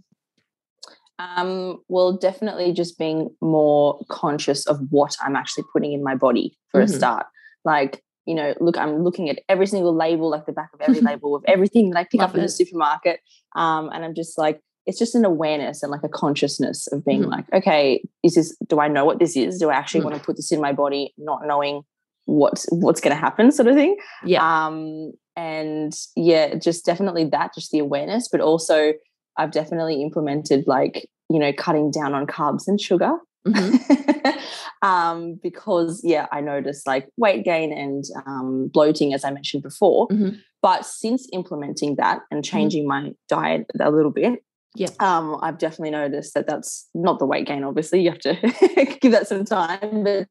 Um, 1.18 1.82
well, 1.88 2.18
definitely 2.18 2.74
just 2.74 3.00
being 3.00 3.30
more 3.40 3.98
conscious 4.10 4.68
of 4.68 4.78
what 4.90 5.16
I'm 5.22 5.38
actually 5.38 5.64
putting 5.72 5.94
in 5.94 6.04
my 6.04 6.16
body 6.16 6.58
for 6.70 6.82
Mhm. 6.82 6.84
a 6.84 6.88
start. 6.90 7.28
Like, 7.64 8.04
you 8.26 8.36
know, 8.36 8.54
look, 8.60 8.78
I'm 8.78 9.02
looking 9.02 9.30
at 9.30 9.40
every 9.48 9.68
single 9.68 9.96
label, 9.96 10.30
like 10.30 10.46
the 10.46 10.52
back 10.52 10.72
of 10.74 10.82
every 10.82 11.00
label 11.24 11.34
of 11.34 11.46
everything 11.48 11.92
that 11.92 12.00
I 12.00 12.04
pick 12.04 12.20
Love 12.20 12.32
up 12.32 12.36
in 12.36 12.42
the 12.42 12.50
supermarket. 12.50 13.22
Um, 13.56 13.90
and 13.94 14.04
I'm 14.04 14.16
just 14.16 14.38
like, 14.38 14.60
it's 14.86 15.00
just 15.00 15.16
an 15.16 15.26
awareness 15.26 15.82
and 15.84 15.92
like 15.92 16.04
a 16.04 16.10
consciousness 16.10 16.88
of 16.88 17.04
being 17.04 17.24
Mhm. 17.24 17.32
like, 17.32 17.46
okay, 17.54 18.04
is 18.24 18.36
this 18.36 18.56
do 18.68 18.80
I 18.80 18.88
know 18.88 19.04
what 19.06 19.20
this 19.20 19.36
is? 19.36 19.58
Do 19.60 19.70
I 19.70 19.74
actually 19.74 20.02
Mm. 20.02 20.06
want 20.06 20.16
to 20.18 20.24
put 20.24 20.36
this 20.36 20.52
in 20.52 20.62
my 20.62 20.74
body, 20.74 21.14
not 21.18 21.46
knowing 21.46 21.82
what 22.26 22.66
what's 22.70 23.02
gonna 23.02 23.16
happen, 23.16 23.52
sort 23.52 23.68
of 23.68 23.76
thing? 23.76 23.98
Yeah. 24.26 24.42
um 24.68 25.12
and 25.38 25.94
yeah 26.16 26.56
just 26.56 26.86
definitely 26.86 27.26
that 27.26 27.54
just 27.54 27.70
the 27.72 27.80
awareness 27.80 28.30
but 28.32 28.40
also 28.40 28.94
i've 29.38 29.52
definitely 29.52 30.02
implemented 30.02 30.64
like 30.66 31.10
you 31.30 31.38
know 31.40 31.52
cutting 31.52 31.92
down 31.92 32.14
on 32.14 32.26
carbs 32.26 32.70
and 32.70 32.80
sugar 32.80 33.12
Mhm. 33.46 34.38
um 34.82 35.38
because 35.44 36.02
yeah 36.06 36.26
i 36.32 36.40
noticed 36.42 36.88
like 36.88 37.10
weight 37.18 37.44
gain 37.44 37.74
and 37.74 38.06
um 38.26 38.70
bloating 38.74 39.14
as 39.14 39.26
i 39.26 39.30
mentioned 39.32 39.62
before 39.62 40.08
Mhm. 40.08 40.38
but 40.62 40.86
since 40.86 41.28
implementing 41.34 41.96
that 41.98 42.22
and 42.32 42.46
changing 42.46 42.88
my 42.88 43.12
diet 43.28 43.66
a 43.80 43.92
little 43.92 44.12
bit 44.12 44.40
Yeah. 44.76 44.90
um 45.00 45.38
i've 45.42 45.58
definitely 45.58 45.92
noticed 45.92 46.34
that 46.34 46.48
that's 46.48 46.88
not 46.94 47.20
the 47.20 47.26
weight 47.26 47.48
gain 47.48 47.64
obviously 47.64 48.02
you 48.02 48.10
have 48.12 48.20
to 48.20 48.34
give 49.02 49.12
that 49.12 49.28
some 49.28 49.46
time 49.46 50.04
but 50.04 50.28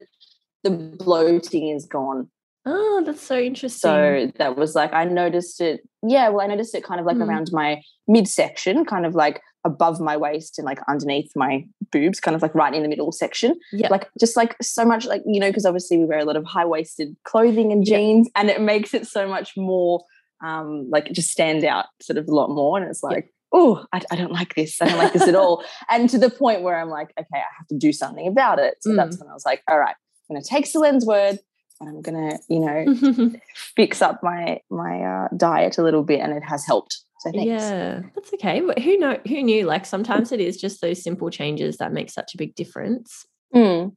the 0.63 0.71
bloating 0.71 1.69
is 1.69 1.87
gone 1.87 2.29
Oh, 2.67 3.03
that's 3.05 3.21
so 3.21 3.39
interesting. 3.39 3.79
so 3.79 4.33
that 4.39 4.57
was 4.57 4.75
like 4.75 4.91
I 4.95 5.05
noticed 5.05 5.61
it. 5.61 5.83
Yeah, 6.03 6.31
well, 6.31 6.41
I 6.41 6.47
noticed 6.47 6.75
it 6.75 6.83
kind 6.83 6.99
of 6.99 7.05
like 7.05 7.19
Mm. 7.19 7.29
around 7.29 7.51
my 7.53 7.83
midsection, 8.09 8.87
kind 8.87 9.05
of 9.05 9.15
like 9.15 9.43
above 9.67 10.01
my 10.01 10.17
waist 10.17 10.59
and 10.59 10.65
like 10.65 10.79
underneath 10.89 11.31
my 11.37 11.67
boobs, 11.93 12.21
kind 12.21 12.35
of 12.35 12.41
like 12.41 12.55
right 12.55 12.73
in 12.73 12.83
the 12.83 12.89
middle 12.89 13.13
section. 13.13 13.55
yeah. 13.71 13.89
Like 13.91 14.09
just 14.19 14.35
like 14.35 14.57
so 14.63 14.83
much 14.87 15.05
like 15.05 15.21
you 15.27 15.41
know 15.41 15.51
because 15.51 15.67
obviously 15.67 15.99
we 15.99 16.07
wear 16.07 16.21
a 16.21 16.25
lot 16.25 16.37
of 16.37 16.47
high 16.47 16.65
waisted 16.65 17.15
clothing 17.25 17.71
and 17.71 17.85
jeans, 17.85 18.31
and 18.35 18.49
it 18.49 18.63
makes 18.63 18.95
it 18.95 19.07
so 19.07 19.29
much 19.29 19.53
more 19.59 20.03
um 20.43 20.89
like 20.91 21.13
just 21.13 21.29
stand 21.31 21.65
out 21.65 21.85
sort 22.01 22.17
of 22.17 22.27
a 22.29 22.35
lot 22.35 22.49
more. 22.49 22.79
And 22.79 22.89
it's 22.89 23.03
like. 23.03 23.31
Oh, 23.57 23.87
I, 23.93 24.01
I 24.11 24.17
don't 24.17 24.33
like 24.33 24.55
this. 24.57 24.83
I 24.83 24.87
don't 24.89 24.99
like 24.99 25.13
this 25.13 25.29
at 25.29 25.37
all. 25.37 25.65
And 25.91 26.11
to 26.11 26.19
the 26.19 26.29
point 26.29 26.63
where 26.63 26.77
I'm 26.77 26.89
like, 26.91 27.11
okay, 27.19 27.27
I 27.37 27.53
have 27.59 27.69
to 27.69 27.79
do 27.79 27.93
something 27.93 28.27
about 28.27 28.59
it. 28.59 28.75
So 28.81 28.91
Mm. 28.91 28.97
that's 28.97 29.19
when 29.21 29.29
I 29.29 29.33
was 29.33 29.47
like, 29.47 29.63
all 29.69 29.79
right, 29.79 29.95
I'm 30.29 30.35
going 30.35 30.43
to 30.43 30.49
take 30.49 30.67
Selene's 30.67 31.07
word 31.07 31.39
and 31.81 31.89
I'm 31.89 32.03
going 32.03 32.31
to, 32.31 32.39
you 32.49 32.59
know, 32.61 33.31
fix 33.77 34.03
up 34.03 34.23
my 34.23 34.61
my 34.71 35.03
uh, 35.03 35.29
diet 35.37 35.79
a 35.79 35.83
little 35.83 36.03
bit, 36.03 36.21
and 36.21 36.33
it 36.33 36.43
has 36.45 36.65
helped. 36.67 36.99
So 37.21 37.31
thanks. 37.31 37.47
yeah, 37.47 38.03
that's 38.15 38.33
okay. 38.35 38.61
But 38.61 38.79
who 38.81 38.99
know 38.99 39.19
who 39.27 39.43
knew? 39.43 39.65
Like 39.67 39.87
sometimes 39.87 40.33
it 40.33 40.41
is 40.41 40.57
just 40.61 40.81
those 40.81 41.03
simple 41.03 41.31
changes 41.31 41.77
that 41.79 41.93
make 41.93 42.11
such 42.11 42.35
a 42.35 42.39
big 42.39 42.55
difference. 42.55 43.25
Mm. 43.55 43.93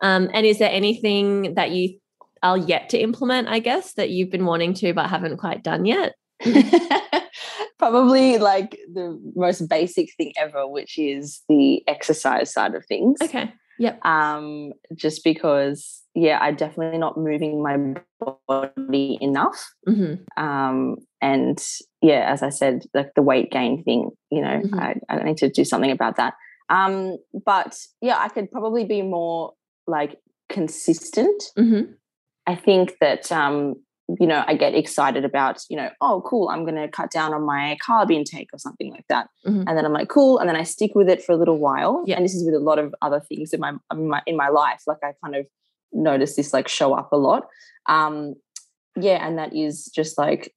Um, 0.00 0.30
and 0.32 0.46
is 0.46 0.58
there 0.58 0.70
anything 0.70 1.54
that 1.54 1.70
you 1.70 1.98
are 2.42 2.58
yet 2.58 2.88
to 2.90 2.98
implement, 2.98 3.48
I 3.48 3.58
guess, 3.60 3.94
that 3.94 4.10
you've 4.10 4.30
been 4.30 4.44
wanting 4.46 4.74
to 4.74 4.92
but 4.92 5.08
haven't 5.10 5.38
quite 5.38 5.62
done 5.62 5.84
yet? 5.86 6.14
Probably 7.78 8.38
like 8.38 8.78
the 8.92 9.20
most 9.34 9.68
basic 9.68 10.08
thing 10.16 10.32
ever, 10.38 10.66
which 10.66 10.98
is 10.98 11.42
the 11.48 11.82
exercise 11.86 12.52
side 12.52 12.74
of 12.74 12.84
things. 12.86 13.18
Okay. 13.22 13.52
Yep. 13.78 14.04
Um, 14.06 14.72
just 14.94 15.22
because, 15.22 16.02
yeah, 16.14 16.38
I'm 16.40 16.56
definitely 16.56 16.98
not 16.98 17.18
moving 17.18 17.62
my 17.62 17.76
body 18.48 19.18
enough. 19.20 19.70
hmm 19.86 20.14
Um, 20.36 20.96
and 21.20 21.62
yeah, 22.00 22.30
as 22.32 22.42
I 22.42 22.48
said, 22.48 22.84
like 22.94 23.10
the 23.14 23.22
weight 23.22 23.50
gain 23.50 23.82
thing, 23.84 24.10
you 24.30 24.40
know, 24.40 24.62
Mhm. 24.64 24.80
I, 24.80 24.94
I 25.10 25.22
need 25.24 25.36
to 25.38 25.50
do 25.50 25.64
something 25.64 25.90
about 25.90 26.16
that. 26.16 26.34
Um, 26.70 27.18
but 27.44 27.76
yeah, 28.00 28.16
I 28.18 28.28
could 28.28 28.50
probably 28.50 28.84
be 28.84 29.02
more 29.02 29.52
like 29.86 30.18
consistent. 30.48 31.42
hmm 31.56 31.82
I 32.48 32.54
think 32.54 32.94
that 33.00 33.30
um, 33.32 33.74
you 34.20 34.26
know, 34.26 34.44
I 34.46 34.54
get 34.54 34.74
excited 34.74 35.24
about, 35.24 35.62
you 35.68 35.76
know, 35.76 35.90
oh 36.00 36.22
cool, 36.24 36.48
I'm 36.48 36.64
gonna 36.64 36.88
cut 36.88 37.10
down 37.10 37.34
on 37.34 37.42
my 37.44 37.76
carb 37.86 38.10
intake 38.12 38.50
or 38.52 38.58
something 38.58 38.90
like 38.92 39.04
that. 39.08 39.28
Mhm. 39.46 39.64
And 39.66 39.76
then 39.76 39.84
I'm 39.84 39.92
like, 39.92 40.08
cool, 40.08 40.38
and 40.38 40.48
then 40.48 40.56
I 40.56 40.62
stick 40.62 40.92
with 40.94 41.08
it 41.08 41.22
for 41.24 41.32
a 41.32 41.36
little 41.36 41.58
while. 41.58 42.04
Yeah. 42.06 42.16
And 42.16 42.24
this 42.24 42.34
is 42.34 42.44
with 42.44 42.54
a 42.54 42.60
lot 42.60 42.78
of 42.78 42.94
other 43.02 43.20
things 43.20 43.52
in 43.52 43.60
my, 43.60 43.72
in 43.92 44.08
my 44.08 44.22
in 44.26 44.36
my 44.36 44.48
life. 44.48 44.82
Like 44.86 44.98
I 45.02 45.12
kind 45.24 45.34
of 45.36 45.46
notice 45.92 46.36
this 46.36 46.52
like 46.52 46.68
show 46.68 46.94
up 46.94 47.10
a 47.12 47.16
lot. 47.16 47.46
Um, 47.86 48.34
yeah, 48.96 49.26
and 49.26 49.38
that 49.38 49.54
is 49.54 49.86
just 49.94 50.16
like 50.18 50.52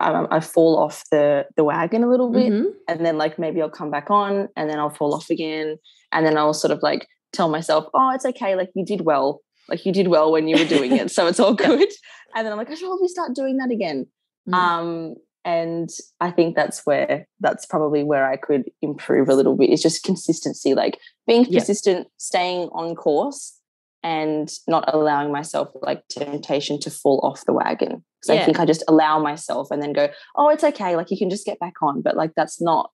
I, 0.00 0.26
I 0.30 0.40
fall 0.40 0.76
off 0.76 1.04
the 1.12 1.46
the 1.56 1.62
wagon 1.62 2.02
a 2.02 2.08
little 2.08 2.30
bit, 2.32 2.52
Mhm. 2.52 2.72
and 2.88 3.06
then 3.06 3.16
like 3.16 3.38
maybe 3.38 3.62
I'll 3.62 3.70
come 3.70 3.92
back 3.92 4.10
on, 4.10 4.48
and 4.56 4.68
then 4.68 4.80
I'll 4.80 4.90
fall 4.90 5.14
off 5.14 5.30
again, 5.30 5.76
and 6.10 6.26
then 6.26 6.36
I'll 6.36 6.52
sort 6.52 6.72
of 6.72 6.82
like 6.82 7.06
tell 7.32 7.48
myself, 7.48 7.86
oh, 7.94 8.10
it's 8.14 8.26
okay, 8.26 8.56
like 8.56 8.70
you 8.74 8.84
did 8.84 9.02
well, 9.02 9.40
like 9.68 9.84
you 9.86 9.92
did 9.92 10.08
well 10.08 10.32
when 10.32 10.48
you 10.48 10.56
were 10.56 10.64
doing 10.68 10.96
it, 10.96 11.10
so 11.10 11.26
it's 11.26 11.40
all 11.40 11.56
Yeah. 11.58 11.66
good. 11.68 11.88
And 12.34 12.44
then 12.44 12.52
I'm 12.52 12.58
like, 12.58 12.70
I 12.70 12.74
should 12.74 12.86
probably 12.86 13.08
start 13.08 13.34
doing 13.34 13.56
that 13.56 13.70
again. 13.70 14.06
Mm. 14.46 14.54
Um, 14.54 15.14
and 15.46 15.88
I 16.20 16.30
think 16.30 16.54
that's 16.56 16.84
where 16.84 17.26
that's 17.40 17.64
probably 17.64 18.04
where 18.04 18.30
I 18.30 18.36
could 18.36 18.64
improve 18.82 19.30
a 19.30 19.34
little 19.34 19.56
bit. 19.56 19.70
It's 19.70 19.82
just 19.82 20.02
consistency, 20.04 20.74
like 20.74 20.98
being 21.26 21.46
Yeah. 21.46 21.60
consistent, 21.60 22.08
staying 22.18 22.68
on 22.72 22.94
course, 22.94 23.58
and 24.02 24.52
not 24.68 24.92
allowing 24.92 25.32
myself 25.32 25.70
like 25.80 26.06
temptation 26.08 26.78
to 26.80 26.90
fall 26.90 27.20
off 27.24 27.46
the 27.46 27.54
wagon. 27.54 28.04
Because 28.20 28.36
Yeah. 28.36 28.42
I 28.42 28.44
think 28.44 28.60
I 28.60 28.66
just 28.66 28.84
allow 28.88 29.18
myself 29.18 29.70
and 29.70 29.82
then 29.82 29.94
go, 29.94 30.08
oh, 30.36 30.50
it's 30.50 30.64
okay. 30.64 30.96
Like 30.96 31.10
you 31.10 31.16
can 31.16 31.30
just 31.30 31.46
get 31.46 31.58
back 31.58 31.74
on. 31.80 32.02
But 32.02 32.14
like 32.14 32.32
that's 32.36 32.60
not 32.60 32.90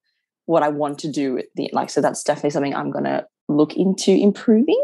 what 0.47 0.63
I 0.63 0.69
want 0.69 1.01
to 1.01 1.11
do. 1.11 1.39
At 1.39 1.47
the, 1.57 1.71
like 1.73 1.91
so, 1.91 2.01
that's 2.01 2.23
definitely 2.23 2.51
something 2.51 2.75
I'm 2.75 2.93
gonna 2.93 3.27
look 3.49 3.77
into 3.77 4.13
improving. 4.13 4.81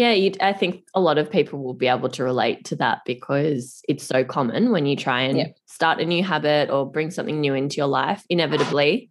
Yeah, 0.00 0.30
I 0.40 0.54
think 0.54 0.84
a 0.94 1.00
lot 1.00 1.18
of 1.18 1.30
people 1.30 1.62
will 1.62 1.74
be 1.74 1.86
able 1.86 2.08
to 2.08 2.24
relate 2.24 2.64
to 2.66 2.76
that 2.76 3.00
because 3.04 3.82
it's 3.86 4.06
so 4.06 4.24
common 4.24 4.70
when 4.70 4.86
you 4.86 4.96
try 4.96 5.20
and 5.20 5.36
Yeah. 5.36 5.48
start 5.66 6.00
a 6.00 6.06
new 6.06 6.24
habit 6.24 6.70
or 6.70 6.90
bring 6.90 7.10
something 7.10 7.38
new 7.38 7.52
into 7.52 7.76
your 7.76 7.86
life, 7.86 8.24
inevitably 8.30 9.10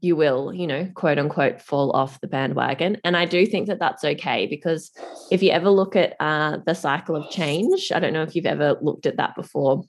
you 0.00 0.14
will, 0.14 0.54
you 0.54 0.68
know, 0.68 0.88
quote 0.94 1.18
unquote, 1.18 1.60
fall 1.60 1.90
off 1.90 2.20
the 2.20 2.28
bandwagon. 2.28 2.98
And 3.02 3.16
I 3.16 3.24
do 3.24 3.44
think 3.46 3.66
that 3.66 3.80
that's 3.80 4.04
okay 4.04 4.46
because 4.46 4.92
if 5.32 5.42
you 5.42 5.50
ever 5.50 5.70
look 5.70 5.96
at 5.96 6.14
uh, 6.20 6.58
the 6.64 6.74
cycle 6.74 7.16
of 7.16 7.28
change, 7.30 7.90
I 7.92 7.98
don't 7.98 8.12
know 8.12 8.22
if 8.22 8.36
you've 8.36 8.46
ever 8.46 8.76
looked 8.80 9.06
at 9.06 9.16
that 9.16 9.34
before. 9.34 9.82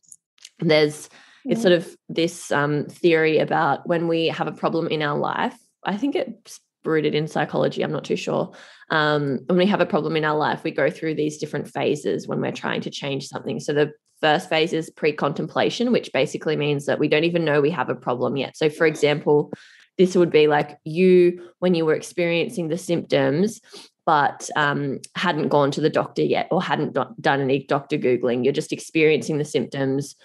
There's 0.58 1.10
it's 1.46 1.62
sort 1.62 1.74
of 1.74 1.96
this 2.10 2.52
um, 2.52 2.86
theory 2.86 3.38
about 3.38 3.88
when 3.88 4.08
we 4.08 4.30
have 4.30 4.48
a 4.48 4.52
problem 4.52 4.88
in 4.88 5.04
our 5.04 5.18
life. 5.18 5.56
I 5.84 5.96
think 5.96 6.16
it's 6.16 6.60
rooted 6.90 7.16
in 7.16 7.28
psychology. 7.28 7.84
I'm 7.84 7.92
not 7.92 8.04
too 8.04 8.16
sure. 8.16 8.52
Um, 8.90 9.40
when 9.46 9.58
we 9.58 9.66
have 9.68 9.82
a 9.82 9.86
problem 9.86 10.16
in 10.16 10.26
our 10.26 10.38
life, 10.38 10.64
we 10.64 10.72
go 10.72 10.90
through 10.90 11.16
these 11.16 11.38
different 11.38 11.68
phases 11.68 12.28
when 12.28 12.42
we're 12.42 12.52
trying 12.52 12.82
to 12.82 12.90
change 12.90 13.28
something. 13.28 13.60
So 13.60 13.74
the 13.74 13.94
first 14.22 14.50
phase 14.50 14.74
is 14.74 14.90
pre 14.90 15.14
contemplation, 15.14 15.92
which 15.92 16.12
basically 16.14 16.56
means 16.56 16.86
that 16.86 17.00
we 17.00 17.08
don't 17.08 17.24
even 17.24 17.46
know 17.46 17.62
we 17.62 17.72
have 17.72 17.90
a 17.90 17.96
problem 17.96 18.36
yet. 18.36 18.58
So, 18.58 18.70
for 18.70 18.86
example, 18.86 19.52
this 20.00 20.16
would 20.16 20.32
be 20.32 20.48
like 20.48 20.80
you 20.86 21.52
when 21.60 21.76
you 21.76 21.86
were 21.86 21.94
experiencing 21.94 22.70
the 22.70 22.78
symptoms 22.78 23.62
but 24.06 24.50
um, 24.56 25.00
hadn't 25.16 25.50
gone 25.50 25.70
to 25.70 25.82
the 25.82 25.90
doctor 25.90 26.24
yet 26.24 26.48
or 26.50 26.64
hadn't 26.64 26.96
do- 26.96 27.16
done 27.22 27.42
any 27.42 27.66
doctor 27.66 27.98
googling 27.98 28.44
you're 28.44 28.54
just 28.54 28.74
experiencing 28.74 29.38
the 29.38 29.46
symptoms 29.46 30.16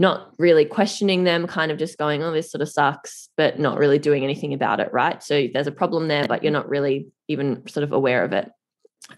not 0.00 0.32
really 0.38 0.64
questioning 0.64 1.24
them 1.24 1.46
kind 1.46 1.70
of 1.70 1.78
just 1.78 1.98
going 1.98 2.22
oh 2.22 2.32
this 2.32 2.50
sort 2.50 2.62
of 2.62 2.68
sucks 2.68 3.28
but 3.36 3.58
not 3.58 3.78
really 3.78 3.98
doing 3.98 4.24
anything 4.24 4.54
about 4.54 4.80
it 4.80 4.92
right? 4.92 5.22
So 5.22 5.46
there's 5.52 5.66
a 5.66 5.72
problem 5.72 6.08
there 6.08 6.26
but 6.26 6.42
you're 6.42 6.52
not 6.52 6.68
really 6.68 7.08
even 7.28 7.66
sort 7.68 7.84
of 7.84 7.92
aware 7.92 8.24
of 8.24 8.32
it. 8.32 8.50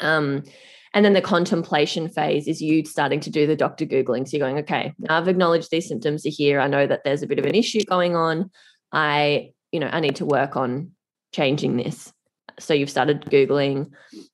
Um, 0.01 0.43
and 0.95 1.05
then 1.05 1.15
the 1.15 1.23
contemplation 1.23 2.09
phase 2.09 2.47
is 2.49 2.61
you 2.61 2.85
starting 2.85 3.21
to 3.21 3.31
do 3.31 3.47
the 3.47 3.57
doctor 3.57 3.87
googling. 3.87 4.29
So 4.29 4.37
you're 4.37 4.47
going 4.47 4.59
okay 4.65 4.93
i've 5.09 5.29
acknowledged 5.29 5.71
these 5.71 5.89
symptoms 5.89 6.27
are 6.27 6.31
here. 6.31 6.61
I 6.61 6.67
know 6.67 6.87
that 6.87 7.05
there's 7.05 7.23
a 7.23 7.27
bit 7.27 7.39
of 7.39 7.47
an 7.47 7.55
issue 7.55 7.85
going 7.85 8.17
on. 8.17 8.51
I 8.93 9.53
you 9.73 9.81
know, 9.81 9.89
I 9.89 10.01
need 10.01 10.17
to 10.17 10.27
work 10.27 10.57
on 10.57 10.93
changing 11.33 11.79
this. 11.79 12.12
So 12.61 12.75
you've 12.75 12.91
started 12.91 13.23
Googling, 13.23 13.91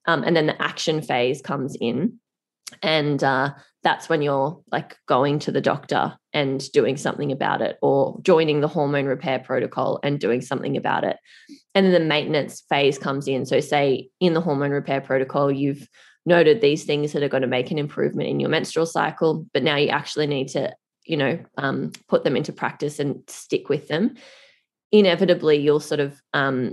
um, 0.07 0.25
and 0.25 0.37
then 0.37 0.47
the 0.47 0.61
action 0.61 1.01
phase 1.01 1.41
comes 1.41 1.77
in. 1.81 2.19
And 2.83 3.23
uh, 3.23 3.55
that's 3.89 4.09
when 4.09 4.21
you're 4.21 4.61
like 4.71 4.97
going 5.07 5.39
to 5.41 5.53
the 5.53 5.61
doctor 5.61 6.17
and 6.35 6.71
doing 6.73 6.97
something 6.97 7.33
about 7.33 7.63
it, 7.63 7.79
or 7.81 8.19
joining 8.23 8.61
the 8.61 8.69
hormone 8.69 9.07
repair 9.07 9.39
protocol 9.39 9.99
and 10.03 10.21
doing 10.21 10.43
something 10.43 10.77
about 10.77 11.05
it. 11.05 11.17
And 11.75 11.87
then 11.87 11.93
the 11.93 12.01
maintenance 12.01 12.63
phase 12.69 12.99
comes 12.99 13.27
in. 13.27 13.47
So, 13.47 13.61
say 13.61 14.11
in 14.21 14.35
the 14.35 14.41
hormone 14.43 14.73
repair 14.73 15.01
protocol, 15.01 15.51
you've 15.51 15.89
noted 16.27 16.61
these 16.61 16.85
things 16.85 17.13
that 17.13 17.23
are 17.23 17.29
going 17.29 17.43
to 17.43 17.47
make 17.47 17.71
an 17.71 17.79
improvement 17.79 18.29
in 18.29 18.41
your 18.41 18.51
menstrual 18.51 18.87
cycle, 18.87 19.47
but 19.55 19.63
now 19.63 19.77
you 19.77 19.89
actually 19.89 20.27
need 20.27 20.49
to, 20.49 20.75
you 21.05 21.17
know, 21.17 21.39
um, 21.57 21.93
put 22.09 22.25
them 22.25 22.37
into 22.37 22.53
practice 22.53 22.99
and 22.99 23.23
stick 23.29 23.71
with 23.71 23.89
them 23.89 24.17
inevitably 24.91 25.59
you'll 25.59 25.81
sort 25.81 26.01
of 26.01 26.19
um, 26.33 26.73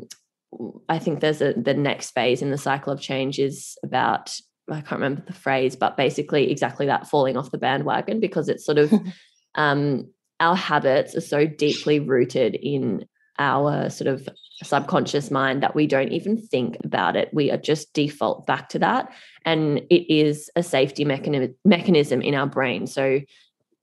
I 0.88 1.00
think 1.00 1.20
there's 1.20 1.42
a 1.42 1.54
the 1.54 1.74
next 1.74 2.12
phase 2.12 2.42
in 2.42 2.52
the 2.52 2.58
cycle 2.58 2.94
of 2.94 3.02
change 3.02 3.40
is 3.40 3.78
about 3.84 4.40
I 4.70 4.82
can't 4.82 4.94
remember 4.94 5.24
the 5.26 5.34
phrase, 5.34 5.76
but 5.76 5.98
basically 5.98 6.52
exactly 6.52 6.88
that 6.88 7.08
falling 7.08 7.38
off 7.38 7.52
the 7.52 7.58
bandwagon 7.58 8.20
because 8.20 8.50
it's 8.50 8.66
sort 8.66 8.78
of 8.78 8.94
um, 9.56 10.10
our 10.40 10.56
habits 10.56 11.16
are 11.16 11.22
so 11.22 11.46
deeply 11.46 12.00
rooted 12.00 12.56
in 12.56 13.06
our 13.38 13.90
sort 13.90 14.08
of 14.08 14.28
subconscious 14.64 15.30
mind 15.30 15.62
that 15.62 15.76
we 15.76 15.86
don't 15.86 16.12
even 16.12 16.38
think 16.38 16.78
about 16.84 17.16
it. 17.16 17.30
We 17.34 17.52
are 17.52 17.58
just 17.58 17.94
default 17.94 18.46
back 18.48 18.70
to 18.70 18.80
that. 18.80 19.12
And 19.44 19.80
it 19.90 20.12
is 20.14 20.50
a 20.56 20.64
safety 20.64 21.06
mechanism 21.06 21.56
mechanism 21.66 22.22
in 22.22 22.34
our 22.34 22.48
brain. 22.48 22.88
So 22.88 23.22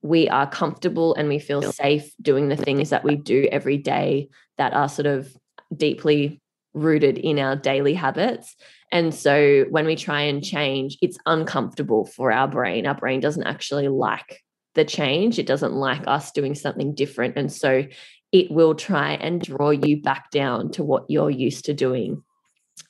we 0.01 0.27
are 0.29 0.49
comfortable 0.49 1.13
and 1.15 1.29
we 1.29 1.39
feel 1.39 1.61
safe 1.71 2.11
doing 2.21 2.49
the 2.49 2.57
things 2.57 2.89
that 2.89 3.03
we 3.03 3.15
do 3.15 3.47
every 3.51 3.77
day 3.77 4.29
that 4.57 4.73
are 4.73 4.89
sort 4.89 5.05
of 5.05 5.35
deeply 5.75 6.41
rooted 6.73 7.17
in 7.17 7.39
our 7.39 7.55
daily 7.55 7.93
habits. 7.93 8.55
And 8.93 9.13
so 9.13 9.65
when 9.71 9.87
we 9.87 9.95
try 9.95 10.21
and 10.21 10.43
change, 10.43 10.99
it's 11.01 11.17
uncomfortable 11.25 12.05
for 12.05 12.31
our 12.31 12.47
brain. 12.47 12.85
Our 12.85 12.93
brain 12.93 13.19
doesn't 13.19 13.43
actually 13.43 13.87
like 13.87 14.43
the 14.75 14.85
change, 14.85 15.37
it 15.37 15.45
doesn't 15.45 15.73
like 15.73 16.01
us 16.07 16.31
doing 16.31 16.55
something 16.55 16.95
different. 16.95 17.35
And 17.35 17.51
so 17.51 17.85
it 18.31 18.51
will 18.51 18.75
try 18.75 19.13
and 19.13 19.41
draw 19.41 19.71
you 19.71 20.01
back 20.01 20.31
down 20.31 20.71
to 20.71 20.83
what 20.83 21.05
you're 21.09 21.29
used 21.29 21.65
to 21.65 21.73
doing. 21.73 22.23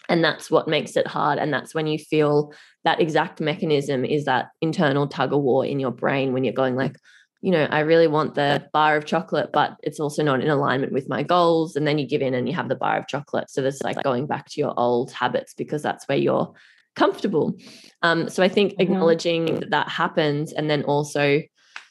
And 0.09 0.23
that's 0.23 0.51
what 0.51 0.67
makes 0.67 0.95
it 0.97 1.07
hard. 1.07 1.39
And 1.39 1.53
that's 1.53 1.73
when 1.73 1.87
you 1.87 1.97
feel 1.97 2.53
that 2.83 3.01
exact 3.01 3.39
mechanism 3.41 4.03
is 4.03 4.25
that 4.25 4.47
internal 4.61 5.07
tug 5.07 5.33
of 5.33 5.41
war 5.41 5.65
in 5.65 5.79
your 5.79 5.91
brain 5.91 6.33
when 6.33 6.43
you're 6.43 6.53
going 6.53 6.75
like 6.75 6.95
you 7.43 7.51
know 7.51 7.65
i 7.65 7.79
really 7.79 8.07
want 8.07 8.35
the 8.35 8.65
bar 8.71 8.95
of 8.95 9.05
chocolate 9.05 9.49
but 9.51 9.75
it's 9.83 9.99
also 9.99 10.23
not 10.23 10.41
in 10.41 10.49
alignment 10.49 10.93
with 10.93 11.09
my 11.09 11.21
goals 11.21 11.75
and 11.75 11.85
then 11.85 11.97
you 11.97 12.07
give 12.07 12.21
in 12.21 12.33
and 12.33 12.47
you 12.47 12.55
have 12.55 12.69
the 12.69 12.75
bar 12.75 12.97
of 12.97 13.07
chocolate 13.07 13.49
so 13.49 13.61
there's 13.61 13.83
like 13.83 14.01
going 14.01 14.25
back 14.25 14.49
to 14.49 14.61
your 14.61 14.73
old 14.77 15.11
habits 15.11 15.53
because 15.53 15.81
that's 15.81 16.07
where 16.07 16.17
you're 16.17 16.51
comfortable 16.95 17.53
um, 18.01 18.29
so 18.29 18.41
i 18.41 18.47
think 18.47 18.71
mm-hmm. 18.71 18.81
acknowledging 18.81 19.45
that 19.59 19.71
that 19.71 19.89
happens 19.89 20.53
and 20.53 20.69
then 20.69 20.83
also 20.83 21.41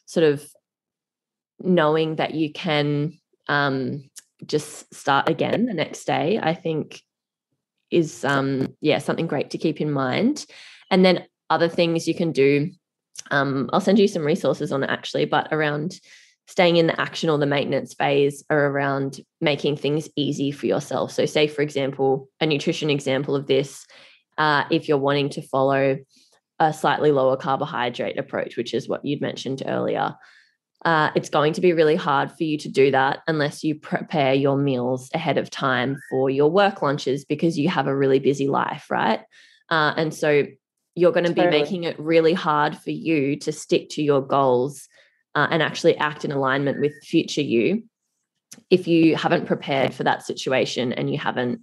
sort 0.07 0.24
of 0.24 0.44
knowing 1.61 2.16
that 2.16 2.35
you 2.35 2.50
can 2.50 3.12
um, 3.48 4.03
just 4.46 4.92
start 4.94 5.29
again 5.29 5.66
the 5.66 5.74
next 5.74 6.05
day 6.05 6.40
i 6.42 6.55
think 6.55 7.03
is 7.90 8.24
um 8.24 8.74
yeah 8.81 8.98
something 8.98 9.26
great 9.26 9.50
to 9.50 9.59
keep 9.59 9.81
in 9.81 9.92
mind 9.92 10.46
and 10.90 11.05
then 11.05 11.26
other 11.53 11.68
things 11.68 12.09
you 12.09 12.14
can 12.14 12.33
do. 12.33 12.70
Um, 13.31 13.70
I'll 13.72 13.81
send 13.81 13.98
you 13.98 14.09
some 14.09 14.25
resources 14.25 14.72
on 14.72 14.83
it 14.83 14.90
actually, 14.90 15.25
but 15.25 15.48
around 15.53 16.01
staying 16.46 16.77
in 16.77 16.87
the 16.87 17.01
action 17.01 17.31
or 17.31 17.38
the 17.38 17.46
maintenance 17.46 17.94
phase 17.94 18.44
are 18.51 18.66
around 18.66 19.20
making 19.40 19.77
things 19.77 20.09
easy 20.16 20.51
for 20.51 20.66
yourself. 20.66 21.12
So, 21.12 21.25
say, 21.25 21.46
for 21.46 21.62
example, 21.62 22.29
a 22.40 22.46
nutrition 22.46 22.90
example 22.90 23.37
of 23.37 23.46
this, 23.46 23.87
uh, 24.38 24.64
if 24.70 24.88
you're 24.88 24.98
wanting 24.98 25.31
to 25.31 25.42
follow 25.42 25.98
a 26.59 26.72
slightly 26.72 27.12
lower 27.12 27.37
carbohydrate 27.37 28.18
approach, 28.18 28.57
which 28.57 28.75
is 28.75 28.88
what 28.88 29.05
you'd 29.05 29.20
mentioned 29.20 29.62
earlier, 29.66 30.14
uh, 30.85 31.11
it's 31.14 31.29
going 31.29 31.53
to 31.53 31.61
be 31.61 31.72
really 31.72 31.96
hard 31.96 32.31
for 32.33 32.42
you 32.42 32.59
to 32.59 32.68
do 32.68 32.90
that 32.90 33.20
unless 33.29 33.62
you 33.62 33.75
prepare 33.75 34.35
your 34.35 34.57
meals 34.57 35.11
ahead 35.14 35.38
of 35.38 35.48
time 35.48 35.96
for 36.11 36.29
your 36.29 36.51
work 36.51 36.83
lunches 36.83 37.25
because 37.25 37.59
you 37.59 37.68
have 37.68 37.87
a 37.87 37.96
really 37.96 38.18
busy 38.18 38.48
life, 38.48 38.90
right? 38.90 39.20
Uh, 39.70 39.94
and 39.96 40.12
so 40.12 40.44
you're 40.94 41.12
going 41.12 41.24
to 41.24 41.35
totally. 41.35 41.50
be 41.50 41.62
making 41.62 41.85
it 41.85 41.98
really 41.98 42.35
hard 42.35 42.76
for 42.76 42.90
you 42.90 43.37
to 43.37 43.52
stick 43.52 43.88
to 43.90 44.02
your 44.02 44.20
goals 44.20 44.88
uh, 45.35 45.48
and 45.50 45.62
actually 45.62 45.96
act 45.96 46.24
in 46.24 46.33
alignment 46.33 46.81
with 46.81 46.92
future 47.02 47.42
you 47.42 47.85
if 48.70 48.87
you 48.87 49.16
haven't 49.16 49.46
prepared 49.46 49.94
for 49.94 50.05
that 50.05 50.24
situation 50.24 50.92
and 50.92 51.11
you 51.11 51.18
haven't 51.18 51.61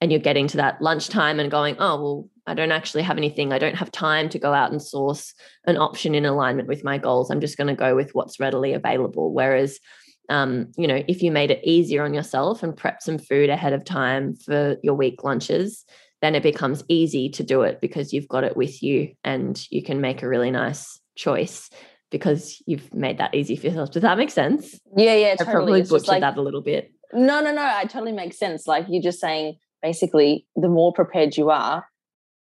and 0.00 0.12
you're 0.12 0.20
getting 0.20 0.46
to 0.46 0.58
that 0.58 0.80
lunchtime 0.82 1.40
and 1.40 1.50
going 1.50 1.76
oh 1.78 2.00
well 2.00 2.28
i 2.46 2.54
don't 2.54 2.72
actually 2.72 3.02
have 3.02 3.16
anything. 3.16 3.52
I 3.52 3.58
don't 3.58 3.74
have 3.76 3.90
time 3.90 4.28
to 4.28 4.38
go 4.38 4.52
out 4.52 4.70
and 4.70 4.82
source 4.82 5.34
an 5.66 5.76
option 5.78 6.14
in 6.14 6.24
alignment 6.24 6.68
with 6.68 6.84
my 6.84 6.98
goals. 6.98 7.30
I'm 7.30 7.40
just 7.40 7.56
going 7.56 7.68
to 7.68 7.74
go 7.74 7.96
with 7.96 8.14
what's 8.14 8.38
readily 8.38 8.72
available. 8.72 9.32
Whereas 9.32 9.80
um, 10.28 10.72
you 10.76 10.86
know 10.86 11.02
if 11.08 11.22
you 11.22 11.30
made 11.30 11.50
it 11.50 11.64
easier 11.64 12.04
on 12.04 12.14
yourself 12.14 12.62
and 12.62 12.76
prep 12.76 13.02
some 13.02 13.18
food 13.18 13.48
ahead 13.48 13.72
of 13.72 13.84
time 13.84 14.36
for 14.36 14.76
your 14.82 14.94
week 14.94 15.24
lunches 15.24 15.84
then 16.26 16.34
it 16.34 16.42
becomes 16.42 16.82
easy 16.88 17.28
to 17.28 17.44
do 17.44 17.62
it 17.62 17.80
because 17.80 18.12
you've 18.12 18.26
got 18.26 18.42
it 18.42 18.56
with 18.56 18.82
you 18.82 19.12
and 19.22 19.64
you 19.70 19.80
can 19.80 20.00
make 20.00 20.24
a 20.24 20.28
really 20.28 20.50
nice 20.50 20.98
choice 21.14 21.70
because 22.10 22.60
you've 22.66 22.92
made 22.92 23.18
that 23.18 23.32
easy 23.32 23.54
for 23.54 23.68
yourself. 23.68 23.92
Does 23.92 24.02
that 24.02 24.18
make 24.18 24.30
sense? 24.30 24.80
Yeah, 24.96 25.14
yeah, 25.14 25.36
totally. 25.36 25.48
I 25.48 25.52
probably 25.52 25.80
it's 25.82 25.90
butchered 25.90 26.08
like, 26.08 26.20
that 26.22 26.36
a 26.36 26.42
little 26.42 26.62
bit. 26.62 26.90
No, 27.12 27.40
no, 27.40 27.52
no. 27.52 27.78
It 27.80 27.90
totally 27.90 28.10
makes 28.10 28.40
sense. 28.40 28.66
Like 28.66 28.86
you're 28.88 29.04
just 29.04 29.20
saying, 29.20 29.56
basically, 29.82 30.48
the 30.56 30.68
more 30.68 30.92
prepared 30.92 31.36
you 31.36 31.50
are, 31.50 31.86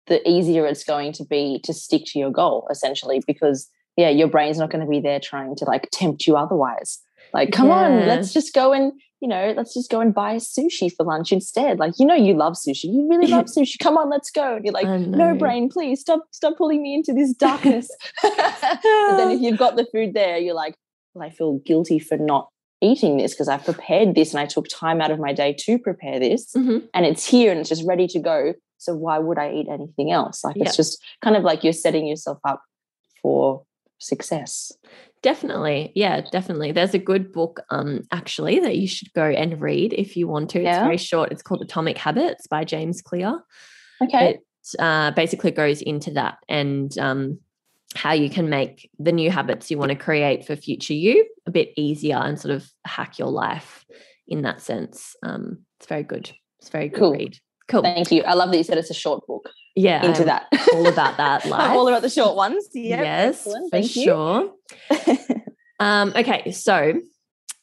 the 0.07 0.27
easier 0.29 0.65
it's 0.65 0.83
going 0.83 1.13
to 1.13 1.23
be 1.23 1.61
to 1.63 1.73
stick 1.73 2.03
to 2.07 2.19
your 2.19 2.31
goal, 2.31 2.67
essentially, 2.69 3.23
because 3.25 3.69
yeah, 3.95 4.09
your 4.09 4.27
brain's 4.27 4.57
not 4.57 4.71
going 4.71 4.83
to 4.83 4.91
be 4.91 4.99
there 4.99 5.21
trying 5.21 5.55
to 5.55 5.63
like 5.63 5.87
tempt 5.93 6.27
you 6.27 6.35
otherwise. 6.35 6.99
Like, 7.33 7.53
come 7.53 7.67
yeah. 7.67 7.75
on, 7.75 8.07
let's 8.07 8.33
just 8.33 8.53
go 8.53 8.73
and 8.73 8.91
you 9.21 9.27
know, 9.27 9.53
let's 9.55 9.73
just 9.73 9.91
go 9.91 9.99
and 9.99 10.13
buy 10.13 10.37
sushi 10.37 10.93
for 10.95 11.05
lunch 11.05 11.31
instead. 11.31 11.77
Like, 11.77 11.93
you 11.99 12.05
know, 12.05 12.15
you 12.15 12.33
love 12.33 12.53
sushi. 12.53 12.85
You 12.85 13.07
really 13.09 13.27
love 13.27 13.45
sushi. 13.57 13.77
Come 13.77 13.97
on, 13.97 14.09
let's 14.09 14.31
go. 14.31 14.55
And 14.55 14.65
you're 14.65 14.73
like, 14.73 14.87
no 14.87 15.35
brain, 15.35 15.69
please 15.69 15.99
stop, 15.99 16.23
stop 16.31 16.57
pulling 16.57 16.81
me 16.81 16.93
into 16.93 17.13
this 17.13 17.33
darkness. 17.33 17.89
but 18.21 19.17
then 19.17 19.31
if 19.31 19.41
you've 19.41 19.59
got 19.59 19.75
the 19.75 19.85
food 19.91 20.13
there, 20.13 20.37
you're 20.37 20.55
like, 20.55 20.75
well, 21.13 21.27
I 21.27 21.31
feel 21.31 21.59
guilty 21.65 21.99
for 21.99 22.17
not 22.17 22.49
eating 22.81 23.17
this 23.17 23.33
because 23.33 23.49
I've 23.49 23.65
prepared 23.65 24.15
this 24.15 24.33
and 24.33 24.39
I 24.39 24.45
took 24.45 24.67
time 24.69 25.01
out 25.01 25.11
of 25.11 25.19
my 25.19 25.33
day 25.33 25.53
to 25.65 25.77
prepare 25.77 26.17
this 26.17 26.53
mm-hmm. 26.55 26.85
and 26.93 27.05
it's 27.05 27.27
here 27.27 27.51
and 27.51 27.59
it's 27.59 27.67
just 27.67 27.85
ready 27.85 28.07
to 28.07 28.19
go. 28.19 28.53
So 28.77 28.95
why 28.95 29.19
would 29.19 29.37
I 29.37 29.51
eat 29.51 29.67
anything 29.69 30.11
else? 30.11 30.45
Like, 30.45 30.55
it's 30.55 30.77
just 30.77 31.03
kind 31.21 31.35
of 31.35 31.43
like 31.43 31.65
you're 31.65 31.73
setting 31.73 32.07
yourself 32.07 32.37
up 32.47 32.61
for 33.21 33.63
success. 33.99 34.71
Definitely. 35.21 35.91
Yeah, 35.95 36.21
definitely. 36.31 36.71
There's 36.71 36.93
a 36.93 36.99
good 36.99 37.31
book 37.31 37.61
um 37.69 38.01
actually 38.11 38.59
that 38.59 38.77
you 38.77 38.87
should 38.87 39.11
go 39.13 39.25
and 39.25 39.61
read 39.61 39.93
if 39.93 40.15
you 40.15 40.27
want 40.27 40.49
to. 40.51 40.63
It's 40.63 40.77
very 40.79 40.97
short. 40.97 41.31
It's 41.31 41.43
called 41.43 41.61
Atomic 41.61 41.97
Habits 41.97 42.47
by 42.47 42.63
James 42.63 43.01
Clear. 43.01 43.41
Okay. 44.01 44.35
It 44.35 44.39
uh, 44.79 45.11
basically 45.11 45.51
goes 45.51 45.81
into 45.81 46.11
that 46.11 46.37
and 46.47 46.97
um 46.97 47.39
how 47.95 48.13
you 48.13 48.29
can 48.29 48.49
make 48.49 48.89
the 48.99 49.11
new 49.11 49.31
habits 49.31 49.71
you 49.71 49.77
want 49.77 49.89
to 49.89 49.97
create 49.97 50.45
for 50.45 50.55
future 50.55 50.93
you 50.93 51.27
a 51.47 51.51
bit 51.51 51.73
easier 51.75 52.17
and 52.17 52.39
sort 52.39 52.53
of 52.53 52.69
hack 52.85 53.17
your 53.17 53.29
life 53.29 53.83
in 54.27 54.43
that 54.43 54.61
sense. 54.61 55.15
Um, 55.23 55.65
it's 55.79 55.87
very 55.87 56.03
good. 56.03 56.31
It's 56.59 56.69
very 56.69 56.87
good 56.87 56.99
cool. 56.99 57.13
read. 57.13 57.39
Cool. 57.67 57.81
Thank 57.81 58.11
you. 58.11 58.23
I 58.23 58.33
love 58.33 58.51
that 58.51 58.57
you 58.57 58.63
said 58.63 58.77
it's 58.77 58.91
a 58.91 58.95
short 58.95 59.25
book 59.25 59.49
yeah 59.79 60.05
into 60.05 60.21
I'm 60.21 60.27
that 60.27 60.47
all 60.73 60.87
about 60.87 61.17
that 61.17 61.45
life 61.45 61.71
all 61.71 61.87
about 61.87 62.01
the 62.01 62.09
short 62.09 62.35
ones 62.35 62.67
yeah 62.73 63.01
yes 63.01 63.47
Excellent. 63.47 63.71
for 63.71 63.83
sure 63.83 64.53
um 65.79 66.13
okay 66.15 66.51
so 66.51 67.01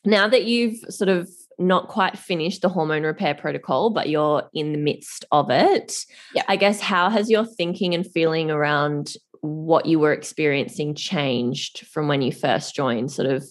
now 0.05 0.29
that 0.29 0.44
you've 0.44 0.79
sort 0.88 1.09
of 1.09 1.29
not 1.59 1.88
quite 1.88 2.18
finished 2.18 2.62
the 2.62 2.68
hormone 2.68 3.02
repair 3.02 3.35
protocol, 3.35 3.90
but 3.90 4.09
you're 4.09 4.48
in 4.52 4.72
the 4.72 4.79
midst 4.79 5.24
of 5.33 5.50
it. 5.50 6.05
Yeah. 6.35 6.42
I 6.48 6.57
guess 6.57 6.81
how 6.81 7.09
has 7.11 7.31
your 7.31 7.44
thinking 7.44 7.94
and 7.94 8.07
feeling 8.07 8.50
around 8.50 9.14
what 9.40 9.87
you 9.87 9.98
were 9.98 10.12
experiencing 10.12 10.94
changed 10.94 11.87
from 11.87 12.09
when 12.09 12.22
you 12.22 12.33
first 12.33 12.74
joined, 12.74 13.11
sort 13.11 13.29
of 13.29 13.44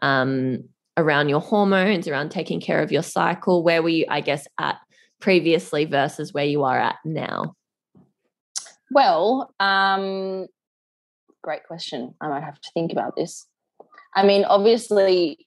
um, 0.00 0.64
around 0.96 1.28
your 1.28 1.40
hormones, 1.40 2.08
around 2.08 2.30
taking 2.30 2.60
care 2.60 2.82
of 2.82 2.92
your 2.92 3.02
cycle? 3.02 3.62
Where 3.62 3.82
were 3.82 3.88
you, 3.90 4.06
I 4.08 4.20
guess, 4.20 4.46
at 4.58 4.76
previously 5.20 5.84
versus 5.84 6.32
where 6.32 6.44
you 6.44 6.64
are 6.64 6.78
at 6.78 6.96
now? 7.04 7.54
Well, 8.90 9.54
um, 9.60 10.46
great 11.42 11.64
question. 11.66 12.14
I 12.20 12.28
might 12.28 12.42
have 12.42 12.60
to 12.60 12.70
think 12.74 12.92
about 12.92 13.16
this. 13.16 13.46
I 14.14 14.26
mean, 14.26 14.44
obviously, 14.44 15.46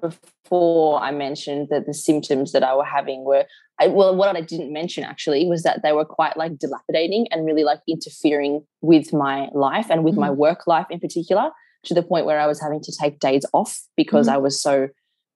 before 0.00 1.00
I 1.00 1.10
mentioned 1.12 1.68
that 1.70 1.86
the 1.86 1.94
symptoms 1.94 2.52
that 2.52 2.62
I 2.62 2.74
were 2.74 2.84
having 2.84 3.24
were, 3.24 3.44
I, 3.80 3.86
well, 3.88 4.16
what 4.16 4.34
I 4.34 4.40
didn't 4.40 4.72
mention 4.72 5.04
actually 5.04 5.46
was 5.46 5.62
that 5.62 5.82
they 5.82 5.92
were 5.92 6.04
quite 6.04 6.36
like 6.36 6.58
dilapidating 6.58 7.28
and 7.30 7.46
really 7.46 7.64
like 7.64 7.80
interfering 7.86 8.64
with 8.80 9.12
my 9.12 9.48
life 9.52 9.86
and 9.90 10.04
with 10.04 10.14
mm-hmm. 10.14 10.22
my 10.22 10.30
work 10.30 10.66
life 10.66 10.86
in 10.90 10.98
particular, 10.98 11.50
to 11.84 11.94
the 11.94 12.02
point 12.02 12.26
where 12.26 12.40
I 12.40 12.46
was 12.46 12.60
having 12.60 12.80
to 12.82 12.92
take 13.00 13.20
days 13.20 13.46
off 13.52 13.80
because 13.96 14.26
mm-hmm. 14.26 14.34
I 14.34 14.38
was 14.38 14.60
so 14.60 14.88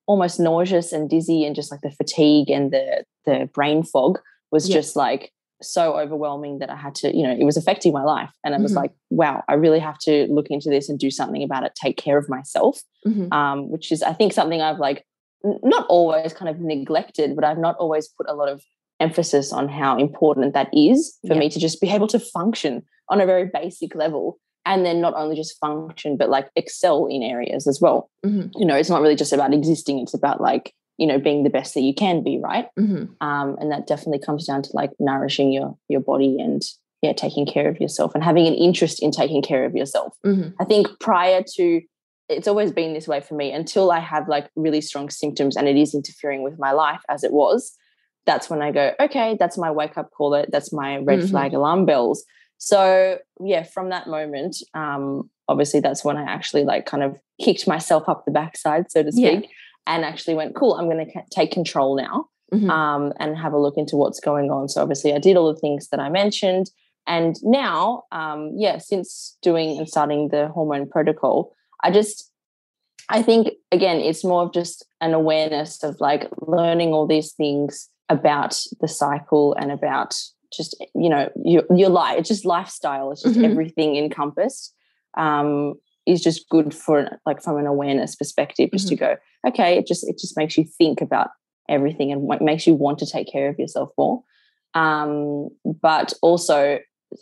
almost 0.07 0.39
nauseous 0.39 0.91
and 0.91 1.09
dizzy 1.09 1.45
and 1.45 1.55
just 1.55 1.71
like 1.71 1.81
the 1.81 1.91
fatigue 1.91 2.49
and 2.49 2.71
the 2.71 3.05
the 3.25 3.49
brain 3.53 3.83
fog 3.83 4.19
was 4.51 4.67
yeah. 4.67 4.75
just 4.75 4.97
like 4.97 5.31
so 5.63 5.97
overwhelming 5.99 6.59
that 6.59 6.69
I 6.69 6.75
had 6.75 6.95
to, 6.95 7.15
you 7.15 7.23
know, 7.23 7.31
it 7.31 7.43
was 7.43 7.57
affecting 7.57 7.93
my 7.93 8.03
life. 8.03 8.29
And 8.43 8.53
I 8.53 8.59
was 8.59 8.71
mm-hmm. 8.71 8.79
like, 8.79 8.91
wow, 9.09 9.43
I 9.47 9.53
really 9.53 9.79
have 9.79 9.97
to 9.99 10.27
look 10.29 10.47
into 10.49 10.69
this 10.69 10.89
and 10.89 10.99
do 10.99 11.09
something 11.09 11.43
about 11.43 11.63
it, 11.63 11.73
take 11.75 11.97
care 11.97 12.17
of 12.17 12.29
myself, 12.29 12.81
mm-hmm. 13.05 13.31
um, 13.33 13.69
which 13.69 13.91
is, 13.91 14.03
I 14.03 14.13
think, 14.13 14.33
something 14.33 14.61
I've 14.61 14.79
like 14.79 15.05
not 15.43 15.85
always 15.87 16.33
kind 16.33 16.49
of 16.49 16.59
neglected, 16.59 17.35
but 17.35 17.43
I've 17.43 17.57
not 17.57 17.75
always 17.77 18.07
put 18.07 18.29
a 18.29 18.33
lot 18.33 18.49
of 18.49 18.63
emphasis 18.99 19.51
on 19.51 19.67
how 19.67 19.97
important 19.97 20.53
that 20.53 20.69
is 20.71 21.17
for 21.27 21.35
me 21.35 21.49
to 21.49 21.59
just 21.59 21.81
be 21.81 21.89
able 21.89 22.07
to 22.07 22.19
function 22.19 22.83
on 23.09 23.19
a 23.19 23.25
very 23.25 23.49
basic 23.53 23.95
level. 23.95 24.39
And 24.65 24.85
then 24.85 25.01
not 25.01 25.13
only 25.15 25.35
just 25.35 25.59
function, 25.59 26.15
but 26.15 26.29
like 26.29 26.49
excel 26.55 27.07
in 27.07 27.21
areas 27.21 27.67
as 27.67 27.81
well. 27.81 28.09
Mm-hmm. 28.25 28.49
You 28.55 28.65
know, 28.65 28.75
it's 28.75 28.89
not 28.89 29.01
really 29.01 29.15
just 29.15 29.33
about 29.33 29.53
existing, 29.53 29.99
it's 29.99 30.13
about 30.13 30.39
like 30.39 30.73
you 30.97 31.07
know 31.07 31.19
being 31.19 31.43
the 31.43 31.49
best 31.49 31.73
that 31.73 31.81
you 31.81 31.93
can 31.93 32.23
be 32.23 32.39
right 32.41 32.67
mm-hmm. 32.79 33.05
um, 33.25 33.57
and 33.59 33.71
that 33.71 33.87
definitely 33.87 34.23
comes 34.23 34.45
down 34.45 34.61
to 34.61 34.69
like 34.73 34.91
nourishing 34.99 35.51
your 35.51 35.77
your 35.89 36.01
body 36.01 36.37
and 36.39 36.63
yeah 37.01 37.13
taking 37.13 37.45
care 37.45 37.67
of 37.67 37.79
yourself 37.79 38.13
and 38.13 38.23
having 38.23 38.47
an 38.47 38.53
interest 38.53 39.01
in 39.01 39.11
taking 39.11 39.41
care 39.41 39.65
of 39.65 39.75
yourself 39.75 40.15
mm-hmm. 40.25 40.49
i 40.59 40.65
think 40.65 40.87
prior 40.99 41.43
to 41.55 41.81
it's 42.29 42.47
always 42.47 42.71
been 42.71 42.93
this 42.93 43.07
way 43.07 43.19
for 43.19 43.35
me 43.35 43.51
until 43.51 43.91
i 43.91 43.99
have 43.99 44.27
like 44.27 44.49
really 44.55 44.81
strong 44.81 45.09
symptoms 45.09 45.55
and 45.55 45.67
it 45.67 45.75
is 45.75 45.93
interfering 45.93 46.43
with 46.43 46.57
my 46.59 46.71
life 46.71 47.01
as 47.09 47.23
it 47.23 47.31
was 47.31 47.75
that's 48.25 48.49
when 48.49 48.61
i 48.61 48.71
go 48.71 48.93
okay 48.99 49.35
that's 49.39 49.57
my 49.57 49.71
wake 49.71 49.97
up 49.97 50.11
call 50.11 50.33
it 50.33 50.49
that's 50.51 50.71
my 50.71 50.97
red 50.97 51.19
mm-hmm. 51.19 51.29
flag 51.29 51.53
alarm 51.53 51.85
bells 51.85 52.23
so 52.57 53.17
yeah 53.43 53.63
from 53.63 53.89
that 53.89 54.07
moment 54.07 54.55
um 54.73 55.29
obviously 55.49 55.81
that's 55.81 56.05
when 56.05 56.15
i 56.15 56.23
actually 56.23 56.63
like 56.63 56.85
kind 56.85 57.03
of 57.03 57.17
kicked 57.41 57.67
myself 57.67 58.07
up 58.07 58.23
the 58.23 58.31
backside 58.31 58.89
so 58.89 59.03
to 59.03 59.11
speak 59.11 59.41
yeah 59.41 59.49
and 59.85 60.05
actually 60.05 60.35
went, 60.35 60.55
cool, 60.55 60.75
I'm 60.75 60.89
going 60.89 61.05
to 61.05 61.21
take 61.31 61.51
control 61.51 61.95
now 61.95 62.29
mm-hmm. 62.53 62.69
um, 62.69 63.13
and 63.19 63.37
have 63.37 63.53
a 63.53 63.59
look 63.59 63.77
into 63.77 63.95
what's 63.95 64.19
going 64.19 64.51
on. 64.51 64.69
So 64.69 64.81
obviously, 64.81 65.13
I 65.13 65.19
did 65.19 65.37
all 65.37 65.53
the 65.53 65.59
things 65.59 65.89
that 65.89 65.99
I 65.99 66.09
mentioned. 66.09 66.69
And 67.05 67.35
now, 67.43 68.03
um, 68.11 68.53
yeah, 68.55 68.77
since 68.77 69.37
doing 69.41 69.77
and 69.77 69.89
starting 69.89 70.29
the 70.29 70.47
hormone 70.49 70.89
protocol, 70.89 71.53
I 71.83 71.91
just, 71.91 72.31
I 73.09 73.21
think, 73.21 73.49
again, 73.71 73.97
it's 73.97 74.23
more 74.23 74.43
of 74.43 74.53
just 74.53 74.85
an 75.01 75.13
awareness 75.13 75.83
of 75.83 75.99
like 75.99 76.29
learning 76.41 76.93
all 76.93 77.05
these 77.05 77.33
things 77.33 77.89
about 78.07 78.61
the 78.79 78.87
cycle 78.87 79.53
and 79.59 79.71
about 79.71 80.15
just, 80.55 80.77
you 80.95 81.09
know, 81.09 81.29
your, 81.43 81.63
your 81.75 81.89
life. 81.89 82.19
It's 82.19 82.29
just 82.29 82.45
lifestyle, 82.45 83.11
it's 83.11 83.23
just 83.23 83.35
mm-hmm. 83.35 83.51
everything 83.51 83.97
encompassed. 83.97 84.73
Um, 85.15 85.75
is 86.05 86.21
just 86.21 86.49
good 86.49 86.73
for 86.73 87.17
like 87.25 87.41
from 87.41 87.57
an 87.57 87.65
awareness 87.65 88.15
perspective 88.15 88.69
just 88.73 88.87
mm-hmm. 88.87 88.95
to 88.95 88.99
go 88.99 89.17
okay 89.45 89.77
it 89.77 89.87
just 89.87 90.07
it 90.07 90.17
just 90.17 90.37
makes 90.37 90.57
you 90.57 90.63
think 90.63 91.01
about 91.01 91.29
everything 91.69 92.11
and 92.11 92.21
what 92.21 92.41
makes 92.41 92.67
you 92.67 92.73
want 92.73 92.99
to 92.99 93.05
take 93.05 93.31
care 93.31 93.49
of 93.49 93.57
yourself 93.57 93.89
more 93.97 94.23
um, 94.73 95.49
but 95.81 96.13
also 96.21 96.79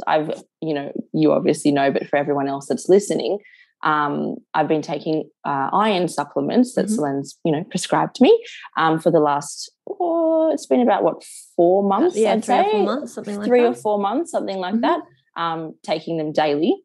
i've 0.07 0.41
you 0.61 0.73
know 0.73 0.91
you 1.13 1.31
obviously 1.33 1.71
know 1.71 1.91
but 1.91 2.07
for 2.07 2.17
everyone 2.17 2.47
else 2.47 2.67
that's 2.67 2.87
listening 2.87 3.39
um, 3.83 4.35
I've 4.53 4.67
been 4.67 4.81
taking 4.81 5.29
uh, 5.43 5.69
iron 5.73 6.07
supplements 6.07 6.75
that 6.75 6.85
mm-hmm. 6.85 7.23
you 7.43 7.51
know, 7.51 7.63
prescribed 7.65 8.21
me 8.21 8.45
um, 8.77 8.99
for 8.99 9.11
the 9.11 9.19
last. 9.19 9.71
Oh, 9.89 10.51
it's 10.53 10.65
been 10.65 10.81
about 10.81 11.03
what 11.03 11.23
four 11.55 11.83
months? 11.83 12.15
Yeah, 12.15 12.33
I'd 12.33 12.45
three 12.45 12.55
say. 12.55 12.59
or 12.59 12.71
four 12.71 12.83
months, 12.83 13.13
something 13.13 13.37
like 13.37 13.47
three 13.47 13.61
that. 13.61 13.67
or 13.67 13.73
four 13.73 13.99
months, 13.99 14.31
something 14.31 14.57
like 14.57 14.75
mm-hmm. 14.75 14.81
that. 14.81 15.01
Um, 15.35 15.75
taking 15.83 16.17
them 16.17 16.31
daily, 16.31 16.83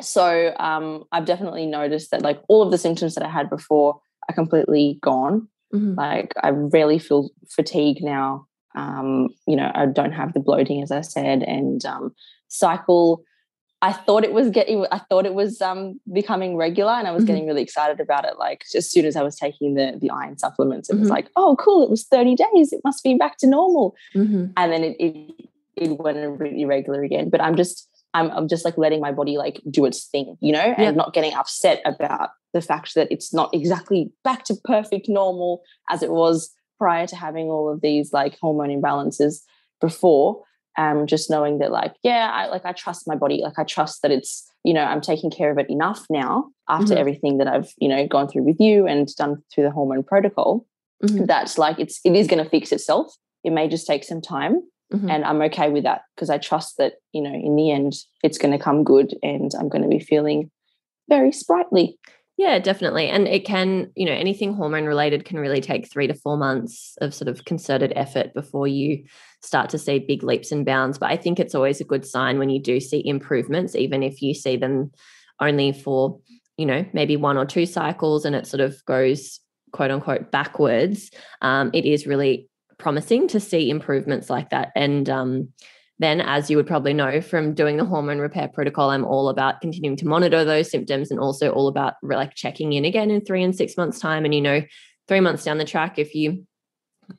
so 0.00 0.52
um, 0.58 1.04
I've 1.12 1.26
definitely 1.26 1.66
noticed 1.66 2.10
that 2.10 2.22
like 2.22 2.40
all 2.48 2.62
of 2.62 2.70
the 2.70 2.78
symptoms 2.78 3.14
that 3.14 3.24
I 3.24 3.28
had 3.28 3.48
before 3.48 4.00
are 4.28 4.34
completely 4.34 4.98
gone. 5.02 5.48
Mm-hmm. 5.72 5.94
Like 5.94 6.32
I 6.42 6.50
rarely 6.50 6.98
feel 6.98 7.30
fatigue 7.48 7.98
now. 8.02 8.46
Um, 8.74 9.28
you 9.46 9.56
know, 9.56 9.70
I 9.74 9.86
don't 9.86 10.12
have 10.12 10.32
the 10.32 10.40
bloating, 10.40 10.82
as 10.82 10.90
I 10.90 11.00
said, 11.00 11.42
and 11.42 11.84
um, 11.84 12.14
cycle. 12.48 13.24
I 13.82 13.92
thought 13.92 14.24
it 14.24 14.32
was 14.32 14.50
getting. 14.50 14.86
I 14.90 14.98
thought 14.98 15.26
it 15.26 15.34
was 15.34 15.60
um, 15.60 16.00
becoming 16.12 16.56
regular, 16.56 16.92
and 16.92 17.06
I 17.06 17.10
was 17.10 17.22
mm-hmm. 17.22 17.26
getting 17.26 17.46
really 17.46 17.62
excited 17.62 18.00
about 18.00 18.24
it. 18.24 18.38
Like 18.38 18.64
as 18.74 18.90
soon 18.90 19.04
as 19.04 19.14
I 19.14 19.22
was 19.22 19.36
taking 19.36 19.74
the 19.74 19.98
the 20.00 20.10
iron 20.10 20.38
supplements, 20.38 20.88
it 20.88 20.94
mm-hmm. 20.94 21.02
was 21.02 21.10
like, 21.10 21.28
oh, 21.36 21.56
cool! 21.58 21.82
It 21.82 21.90
was 21.90 22.04
thirty 22.04 22.34
days. 22.34 22.72
It 22.72 22.80
must 22.84 23.04
be 23.04 23.14
back 23.14 23.36
to 23.38 23.46
normal. 23.46 23.94
Mm-hmm. 24.14 24.46
And 24.56 24.72
then 24.72 24.84
it, 24.84 24.96
it 24.98 25.48
it 25.76 25.98
went 25.98 26.16
irregular 26.16 27.02
again. 27.02 27.28
But 27.30 27.42
I'm 27.42 27.56
just 27.56 27.88
I'm, 28.14 28.30
I'm 28.30 28.48
just 28.48 28.64
like 28.64 28.78
letting 28.78 29.00
my 29.00 29.12
body 29.12 29.36
like 29.36 29.60
do 29.70 29.84
its 29.84 30.06
thing, 30.06 30.36
you 30.40 30.52
know, 30.52 30.60
and 30.60 30.82
yeah. 30.82 30.90
not 30.92 31.12
getting 31.12 31.34
upset 31.34 31.82
about 31.84 32.30
the 32.52 32.62
fact 32.62 32.94
that 32.94 33.08
it's 33.10 33.34
not 33.34 33.52
exactly 33.52 34.12
back 34.22 34.44
to 34.44 34.54
perfect 34.64 35.08
normal 35.08 35.62
as 35.90 36.02
it 36.02 36.10
was 36.10 36.50
prior 36.78 37.06
to 37.08 37.16
having 37.16 37.46
all 37.46 37.70
of 37.70 37.80
these 37.80 38.12
like 38.12 38.38
hormone 38.40 38.70
imbalances 38.70 39.40
before. 39.80 40.42
Um, 40.76 41.06
just 41.06 41.30
knowing 41.30 41.58
that 41.58 41.70
like, 41.70 41.94
yeah, 42.02 42.30
I 42.32 42.46
like 42.46 42.64
I 42.64 42.72
trust 42.72 43.06
my 43.06 43.14
body, 43.14 43.42
like 43.42 43.58
I 43.58 43.64
trust 43.64 44.02
that 44.02 44.10
it's, 44.10 44.44
you 44.64 44.74
know, 44.74 44.82
I'm 44.82 45.00
taking 45.00 45.30
care 45.30 45.52
of 45.52 45.58
it 45.58 45.70
enough 45.70 46.04
now 46.10 46.50
after 46.68 46.86
mm-hmm. 46.86 46.98
everything 46.98 47.38
that 47.38 47.46
I've, 47.46 47.72
you 47.78 47.88
know, 47.88 48.06
gone 48.08 48.28
through 48.28 48.42
with 48.42 48.56
you 48.58 48.86
and 48.86 49.06
done 49.14 49.42
through 49.52 49.64
the 49.64 49.70
hormone 49.70 50.02
protocol. 50.02 50.66
Mm-hmm. 51.02 51.26
That's 51.26 51.58
like 51.58 51.78
it's 51.78 52.00
it 52.04 52.16
is 52.16 52.26
going 52.26 52.42
to 52.42 52.50
fix 52.50 52.72
itself. 52.72 53.14
It 53.44 53.52
may 53.52 53.68
just 53.68 53.86
take 53.86 54.02
some 54.02 54.20
time, 54.20 54.62
Mm-hmm. 54.94 55.10
And 55.10 55.24
I'm 55.24 55.42
okay 55.42 55.70
with 55.70 55.84
that 55.84 56.02
because 56.14 56.30
I 56.30 56.38
trust 56.38 56.78
that, 56.78 56.94
you 57.12 57.22
know, 57.22 57.32
in 57.32 57.56
the 57.56 57.70
end, 57.70 57.94
it's 58.22 58.38
going 58.38 58.56
to 58.56 58.62
come 58.62 58.84
good 58.84 59.14
and 59.22 59.50
I'm 59.58 59.68
going 59.68 59.82
to 59.82 59.88
be 59.88 59.98
feeling 59.98 60.50
very 61.08 61.32
sprightly. 61.32 61.98
Yeah, 62.36 62.58
definitely. 62.58 63.08
And 63.08 63.28
it 63.28 63.44
can, 63.44 63.92
you 63.94 64.06
know, 64.06 64.12
anything 64.12 64.54
hormone 64.54 64.86
related 64.86 65.24
can 65.24 65.38
really 65.38 65.60
take 65.60 65.88
three 65.88 66.08
to 66.08 66.14
four 66.14 66.36
months 66.36 66.96
of 67.00 67.14
sort 67.14 67.28
of 67.28 67.44
concerted 67.44 67.92
effort 67.94 68.34
before 68.34 68.66
you 68.66 69.04
start 69.40 69.70
to 69.70 69.78
see 69.78 70.00
big 70.00 70.24
leaps 70.24 70.50
and 70.50 70.66
bounds. 70.66 70.98
But 70.98 71.10
I 71.10 71.16
think 71.16 71.38
it's 71.38 71.54
always 71.54 71.80
a 71.80 71.84
good 71.84 72.04
sign 72.04 72.38
when 72.38 72.50
you 72.50 72.60
do 72.60 72.80
see 72.80 73.06
improvements, 73.06 73.76
even 73.76 74.02
if 74.02 74.20
you 74.20 74.34
see 74.34 74.56
them 74.56 74.90
only 75.40 75.72
for, 75.72 76.18
you 76.56 76.66
know, 76.66 76.84
maybe 76.92 77.16
one 77.16 77.36
or 77.36 77.46
two 77.46 77.66
cycles 77.66 78.24
and 78.24 78.34
it 78.34 78.48
sort 78.48 78.60
of 78.60 78.84
goes 78.84 79.38
quote 79.72 79.92
unquote 79.92 80.32
backwards. 80.32 81.10
Um, 81.40 81.70
it 81.72 81.84
is 81.84 82.06
really 82.06 82.48
promising 82.78 83.28
to 83.28 83.40
see 83.40 83.70
improvements 83.70 84.30
like 84.30 84.50
that. 84.50 84.72
And 84.74 85.08
um, 85.08 85.48
then, 85.98 86.20
as 86.20 86.50
you 86.50 86.56
would 86.56 86.66
probably 86.66 86.92
know 86.92 87.20
from 87.20 87.54
doing 87.54 87.76
the 87.76 87.84
hormone 87.84 88.18
repair 88.18 88.48
protocol, 88.48 88.90
I'm 88.90 89.04
all 89.04 89.28
about 89.28 89.60
continuing 89.60 89.96
to 89.98 90.06
monitor 90.06 90.44
those 90.44 90.70
symptoms 90.70 91.10
and 91.10 91.20
also 91.20 91.50
all 91.50 91.68
about 91.68 91.94
like 92.02 92.34
checking 92.34 92.72
in 92.72 92.84
again 92.84 93.10
in 93.10 93.24
three 93.24 93.42
and 93.42 93.54
six 93.54 93.76
months' 93.76 94.00
time. 94.00 94.24
And, 94.24 94.34
you 94.34 94.40
know, 94.40 94.62
three 95.08 95.20
months 95.20 95.44
down 95.44 95.58
the 95.58 95.64
track, 95.64 95.98
if 95.98 96.14
you 96.14 96.46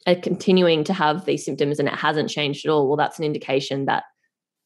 are 0.07 0.15
continuing 0.15 0.83
to 0.83 0.93
have 0.93 1.25
these 1.25 1.45
symptoms 1.45 1.79
and 1.79 1.87
it 1.87 1.93
hasn't 1.93 2.29
changed 2.29 2.65
at 2.65 2.71
all, 2.71 2.87
well, 2.87 2.97
that's 2.97 3.19
an 3.19 3.25
indication 3.25 3.85
that 3.85 4.03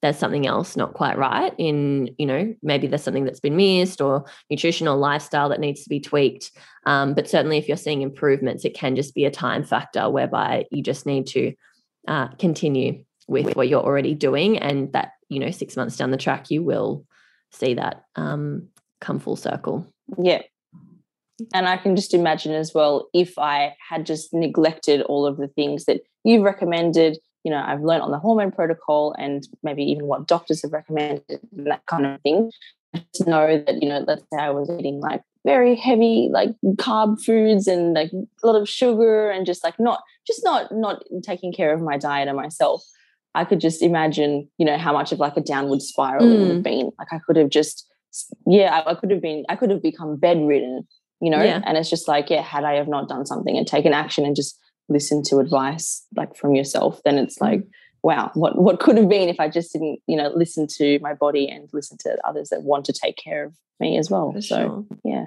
there's 0.01 0.17
something 0.17 0.47
else 0.47 0.77
not 0.77 0.93
quite 0.93 1.17
right 1.17 1.53
in 1.57 2.09
you 2.17 2.25
know 2.25 2.53
maybe 2.63 2.87
there's 2.87 3.03
something 3.03 3.25
that's 3.25 3.39
been 3.39 3.55
missed 3.55 4.01
or 4.01 4.25
nutritional 4.49 4.97
lifestyle 4.97 5.49
that 5.49 5.59
needs 5.59 5.83
to 5.83 5.89
be 5.89 5.99
tweaked. 5.99 6.51
Um, 6.85 7.13
but 7.13 7.29
certainly 7.29 7.57
if 7.57 7.67
you're 7.67 7.77
seeing 7.77 8.01
improvements 8.01 8.65
it 8.65 8.73
can 8.73 8.95
just 8.95 9.13
be 9.13 9.25
a 9.25 9.31
time 9.31 9.63
factor 9.63 10.09
whereby 10.09 10.65
you 10.71 10.81
just 10.81 11.05
need 11.05 11.27
to 11.27 11.53
uh, 12.07 12.29
continue 12.39 13.03
with 13.27 13.55
what 13.55 13.67
you're 13.67 13.83
already 13.83 14.15
doing. 14.15 14.57
And 14.57 14.91
that 14.93 15.11
you 15.27 15.39
know 15.39 15.51
six 15.51 15.75
months 15.75 15.97
down 15.97 16.11
the 16.11 16.17
track 16.17 16.49
you 16.49 16.63
will 16.63 17.05
see 17.51 17.73
that 17.73 18.05
um, 18.15 18.69
come 19.01 19.19
full 19.19 19.35
circle. 19.35 19.85
Yeah. 20.17 20.41
And 21.53 21.69
i 21.69 21.77
can 21.77 21.95
just 21.95 22.13
imagine 22.13 22.53
as 22.53 22.73
well 22.73 23.07
if 23.13 23.39
i 23.39 23.73
had 23.89 24.05
just 24.05 24.33
neglected 24.33 25.01
all 25.03 25.25
of 25.25 25.37
the 25.37 25.47
things 25.47 25.85
that 25.85 26.01
you've 26.25 26.43
recommended 26.43 27.17
you 27.43 27.51
know 27.51 27.63
I've 27.65 27.81
learned 27.81 28.03
on 28.03 28.11
the 28.11 28.19
hormone 28.19 28.51
protocol 28.51 29.15
and 29.17 29.47
maybe 29.63 29.83
even 29.83 30.05
what 30.05 30.27
doctors 30.27 30.61
have 30.63 30.73
recommended 30.73 31.23
and 31.55 31.67
that 31.67 31.85
kind 31.85 32.05
of 32.05 32.21
thing. 32.21 32.51
I 32.95 33.05
just 33.15 33.27
know 33.27 33.63
that, 33.65 33.81
you 33.81 33.89
know, 33.89 34.03
let's 34.07 34.23
say 34.33 34.39
I 34.39 34.49
was 34.49 34.69
eating 34.69 34.99
like 34.99 35.21
very 35.45 35.75
heavy, 35.75 36.29
like 36.31 36.49
carb 36.77 37.21
foods 37.23 37.67
and 37.67 37.93
like 37.93 38.11
a 38.11 38.47
lot 38.47 38.59
of 38.59 38.67
sugar 38.67 39.29
and 39.29 39.45
just 39.45 39.63
like 39.63 39.79
not, 39.79 40.01
just 40.25 40.43
not, 40.43 40.71
not 40.71 41.03
taking 41.23 41.53
care 41.53 41.73
of 41.73 41.81
my 41.81 41.97
diet 41.97 42.27
and 42.27 42.37
myself. 42.37 42.83
I 43.35 43.45
could 43.45 43.61
just 43.61 43.83
imagine, 43.83 44.49
you 44.57 44.65
know, 44.65 44.77
how 44.77 44.91
much 44.91 45.11
of 45.11 45.19
like 45.19 45.37
a 45.37 45.41
downward 45.41 45.81
spiral 45.81 46.25
mm. 46.25 46.33
it 46.33 46.39
would 46.39 46.47
have 46.47 46.57
mm. 46.57 46.63
been. 46.63 46.91
Like 46.97 47.09
I 47.11 47.19
could 47.19 47.35
have 47.35 47.49
just, 47.49 47.87
yeah, 48.47 48.75
I, 48.79 48.91
I 48.91 48.95
could 48.95 49.11
have 49.11 49.21
been, 49.21 49.45
I 49.49 49.55
could 49.55 49.69
have 49.69 49.83
become 49.83 50.17
bedridden, 50.17 50.87
you 51.21 51.29
know, 51.29 51.43
yeah. 51.43 51.61
and 51.65 51.77
it's 51.77 51.91
just 51.91 52.07
like, 52.07 52.31
yeah, 52.31 52.41
had 52.41 52.63
I 52.63 52.73
have 52.73 52.87
not 52.87 53.07
done 53.07 53.25
something 53.25 53.55
and 53.55 53.67
taken 53.67 53.93
action 53.93 54.25
and 54.25 54.35
just 54.35 54.57
listened 54.89 55.25
to 55.25 55.39
advice 55.39 56.05
like 56.15 56.35
from 56.35 56.55
yourself, 56.55 57.01
then 57.03 57.17
it's 57.17 57.39
like, 57.39 57.61
mm 57.61 57.69
wow, 58.03 58.31
what 58.33 58.57
what 58.57 58.79
could 58.79 58.97
have 58.97 59.09
been 59.09 59.29
if 59.29 59.39
I 59.39 59.49
just 59.49 59.73
didn't, 59.73 59.99
you 60.07 60.15
know, 60.15 60.31
listen 60.33 60.67
to 60.77 60.99
my 60.99 61.13
body 61.13 61.47
and 61.49 61.69
listen 61.73 61.97
to 62.01 62.17
others 62.25 62.49
that 62.49 62.63
want 62.63 62.85
to 62.85 62.93
take 62.93 63.17
care 63.17 63.45
of 63.45 63.53
me 63.79 63.97
as 63.97 64.09
well. 64.09 64.31
For 64.31 64.41
so 64.41 64.57
sure. 64.57 64.85
yeah. 65.03 65.25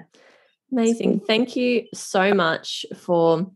Amazing. 0.71 1.19
Thank 1.21 1.55
you 1.55 1.85
so 1.93 2.33
much 2.33 2.85
for 2.95 3.51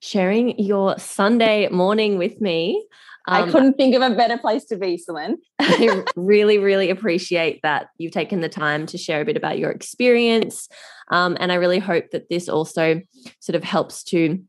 sharing 0.00 0.58
your 0.58 0.98
Sunday 0.98 1.68
morning 1.68 2.18
with 2.18 2.40
me. 2.40 2.86
Um, 3.28 3.48
I 3.48 3.50
couldn't 3.50 3.74
think 3.74 3.94
of 3.94 4.02
a 4.02 4.14
better 4.14 4.38
place 4.38 4.64
to 4.66 4.76
be, 4.76 4.96
Selene. 4.96 5.38
I 5.58 6.04
really, 6.16 6.58
really 6.58 6.90
appreciate 6.90 7.60
that 7.62 7.88
you've 7.98 8.12
taken 8.12 8.40
the 8.40 8.48
time 8.48 8.86
to 8.86 8.98
share 8.98 9.20
a 9.20 9.24
bit 9.24 9.36
about 9.36 9.58
your 9.58 9.70
experience. 9.70 10.68
Um, 11.10 11.36
and 11.40 11.52
I 11.52 11.56
really 11.56 11.78
hope 11.78 12.10
that 12.10 12.28
this 12.28 12.48
also 12.48 13.00
sort 13.40 13.54
of 13.54 13.64
helps 13.64 14.02
to 14.04 14.42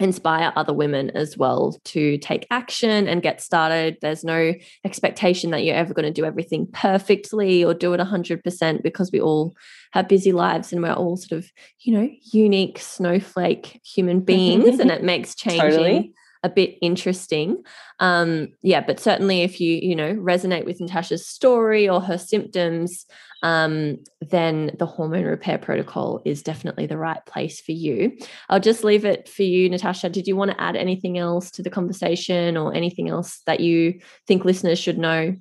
inspire 0.00 0.52
other 0.56 0.72
women 0.72 1.10
as 1.10 1.36
well 1.36 1.78
to 1.84 2.18
take 2.18 2.46
action 2.50 3.08
and 3.08 3.22
get 3.22 3.40
started. 3.40 3.98
There's 4.00 4.24
no 4.24 4.54
expectation 4.84 5.50
that 5.50 5.64
you're 5.64 5.76
ever 5.76 5.94
going 5.94 6.06
to 6.06 6.12
do 6.12 6.24
everything 6.24 6.66
perfectly 6.72 7.64
or 7.64 7.74
do 7.74 7.92
it 7.92 8.00
100% 8.00 8.82
because 8.82 9.10
we 9.12 9.20
all 9.20 9.54
have 9.92 10.08
busy 10.08 10.32
lives 10.32 10.72
and 10.72 10.82
we're 10.82 10.92
all 10.92 11.16
sort 11.16 11.38
of, 11.38 11.50
you 11.80 11.92
know, 11.92 12.08
unique 12.32 12.78
snowflake 12.78 13.80
human 13.84 14.20
beings 14.20 14.78
and 14.78 14.90
it 14.92 15.02
makes 15.02 15.34
changing 15.34 15.60
totally 15.60 16.14
a 16.42 16.48
bit 16.48 16.76
interesting. 16.82 17.62
Um, 18.00 18.48
yeah, 18.62 18.80
but 18.80 18.98
certainly 18.98 19.42
if 19.42 19.60
you, 19.60 19.76
you 19.76 19.94
know, 19.94 20.14
resonate 20.14 20.64
with 20.64 20.80
Natasha's 20.80 21.26
story 21.26 21.88
or 21.88 22.00
her 22.00 22.18
symptoms, 22.18 23.06
um, 23.42 23.98
then 24.20 24.72
the 24.78 24.86
hormone 24.86 25.24
repair 25.24 25.58
protocol 25.58 26.20
is 26.24 26.42
definitely 26.42 26.86
the 26.86 26.96
right 26.96 27.24
place 27.26 27.60
for 27.60 27.72
you. 27.72 28.16
I'll 28.48 28.60
just 28.60 28.84
leave 28.84 29.04
it 29.04 29.28
for 29.28 29.42
you, 29.42 29.68
Natasha. 29.68 30.08
Did 30.08 30.26
you 30.26 30.36
want 30.36 30.50
to 30.50 30.60
add 30.60 30.76
anything 30.76 31.18
else 31.18 31.50
to 31.52 31.62
the 31.62 31.70
conversation 31.70 32.56
or 32.56 32.74
anything 32.74 33.08
else 33.08 33.40
that 33.46 33.60
you 33.60 34.00
think 34.26 34.44
listeners 34.44 34.78
should 34.78 34.98
know? 34.98 35.36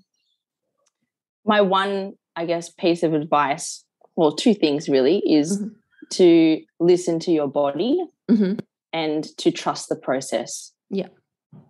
My 1.45 1.61
one, 1.61 2.13
I 2.35 2.45
guess, 2.45 2.69
piece 2.69 3.03
of 3.03 3.13
advice, 3.13 3.83
well, 4.15 4.35
two 4.35 4.53
things 4.53 4.87
really, 4.87 5.19
is 5.19 5.57
mm-hmm. 5.57 5.69
to 6.11 6.61
listen 6.79 7.19
to 7.21 7.31
your 7.31 7.47
body 7.47 8.03
mm-hmm. 8.29 8.59
And 8.93 9.25
to 9.38 9.51
trust 9.51 9.89
the 9.89 9.95
process. 9.95 10.71
Yeah. 10.89 11.08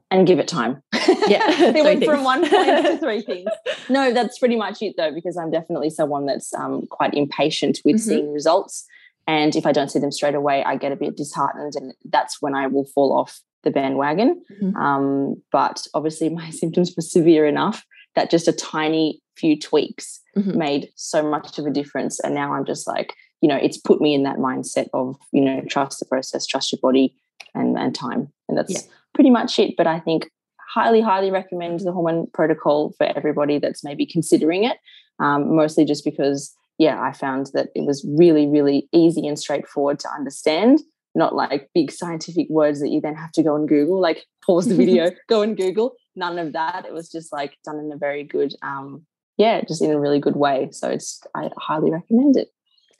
And 0.10 0.28
give 0.28 0.40
it 0.40 0.48
time. 0.48 0.84
Yeah. 0.94 1.50
it 1.74 1.84
went 1.84 2.04
from 2.04 2.24
one 2.24 2.42
point 2.42 2.86
to 2.86 2.98
three 2.98 3.22
things. 3.22 3.50
No, 3.90 4.14
that's 4.14 4.40
pretty 4.40 4.56
much 4.56 4.82
it 4.82 4.94
though, 4.96 5.12
because 5.14 5.36
I'm 5.36 5.52
definitely 5.52 5.90
someone 5.90 6.26
that's 6.26 6.54
um, 6.54 6.88
quite 6.90 7.14
impatient 7.14 7.82
with 7.84 7.98
mm-hmm. 7.98 8.10
seeing 8.10 8.32
results. 8.32 8.86
And 9.28 9.56
if 9.56 9.66
I 9.66 9.74
don't 9.74 9.92
see 9.92 10.00
them 10.00 10.12
straight 10.12 10.36
away, 10.36 10.64
I 10.64 10.78
get 10.78 10.94
a 10.94 10.96
bit 10.96 11.18
disheartened. 11.18 11.74
And 11.76 11.94
that's 12.06 12.42
when 12.42 12.56
I 12.56 12.68
will 12.68 12.86
fall 12.86 13.12
off 13.12 13.42
the 13.64 13.72
bandwagon. 13.72 14.42
Mm-hmm. 14.52 14.76
Um, 14.78 15.42
but 15.52 15.86
obviously, 15.94 16.30
my 16.30 16.50
symptoms 16.52 16.94
were 16.96 17.02
severe 17.02 17.46
enough 17.46 17.86
that 18.16 18.30
just 18.30 18.48
a 18.48 18.54
tiny 18.54 19.22
few 19.38 19.58
tweaks 19.58 20.22
mm-hmm. 20.38 20.58
made 20.58 20.90
so 20.96 21.28
much 21.28 21.58
of 21.58 21.66
a 21.66 21.72
difference. 21.72 22.20
And 22.20 22.36
now 22.36 22.54
I'm 22.54 22.66
just 22.66 22.88
like, 22.88 23.14
you 23.42 23.50
know, 23.50 23.58
it's 23.58 23.78
put 23.78 24.02
me 24.02 24.14
in 24.14 24.24
that 24.24 24.38
mindset 24.38 24.88
of, 24.94 25.18
you 25.32 25.42
know, 25.42 25.62
trust 25.68 26.00
the 26.00 26.06
process, 26.06 26.46
trust 26.46 26.72
your 26.72 26.80
body 26.82 27.16
and, 27.54 27.78
and 27.78 27.94
time. 27.94 28.32
And 28.48 28.58
that's 28.58 28.72
yeah 28.74 28.82
pretty 29.14 29.30
much 29.30 29.60
it. 29.60 29.76
But 29.78 29.88
I 29.88 30.00
think 30.00 30.30
highly, 30.74 31.02
highly 31.02 31.32
recommend 31.32 31.82
the 31.82 31.92
hormone 31.92 32.28
protocol 32.34 32.94
for 32.98 33.06
everybody 33.16 33.60
that's 33.60 33.84
maybe 33.84 34.06
considering 34.06 34.64
it. 34.64 34.78
Um, 35.20 35.56
mostly 35.56 35.86
just 35.86 36.04
because, 36.04 36.54
yeah, 36.78 37.02
I 37.02 37.12
found 37.12 37.48
that 37.54 37.70
it 37.76 37.86
was 37.86 38.06
really, 38.18 38.48
really 38.48 38.88
easy 38.92 39.28
and 39.28 39.38
straightforward 39.38 40.00
to 40.00 40.10
understand. 40.10 40.80
Not 41.14 41.36
like 41.36 41.70
big 41.76 41.92
scientific 41.92 42.48
words 42.50 42.80
that 42.80 42.90
you 42.90 43.02
then 43.02 43.16
have 43.16 43.34
to 43.34 43.44
go 43.44 43.56
and 43.56 43.68
Google, 43.68 44.00
like 44.00 44.26
pause 44.46 44.68
the 44.68 44.76
video, 44.76 45.12
go 45.30 45.42
and 45.42 45.58
Google. 45.58 45.94
None 46.16 46.40
of 46.40 46.54
that. 46.54 46.86
It 46.86 46.94
was 46.94 47.12
just 47.12 47.34
like 47.34 47.58
done 47.66 47.80
in 47.80 47.92
a 47.92 47.98
very 47.98 48.24
good, 48.24 48.54
um, 48.62 49.06
yeah, 49.38 49.62
just 49.62 49.82
in 49.82 49.92
a 49.92 50.00
really 50.00 50.20
good 50.20 50.38
way. 50.38 50.70
So 50.72 50.90
it's 50.90 51.22
I 51.36 51.50
highly 51.58 51.92
recommend 51.92 52.38
it. 52.38 52.48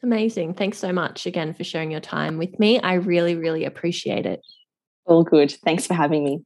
Amazing. 0.04 0.56
Thanks 0.56 0.80
so 0.80 0.92
much 0.92 1.26
again 1.26 1.54
for 1.54 1.64
sharing 1.64 1.92
your 1.92 2.00
time 2.00 2.38
with 2.38 2.60
me. 2.60 2.80
I 2.80 2.96
really, 2.96 3.36
really 3.36 3.66
appreciate 3.66 4.26
it. 4.26 4.42
All 5.06 5.24
good. 5.24 5.52
Thanks 5.64 5.86
for 5.86 5.94
having 5.94 6.24
me. 6.24 6.44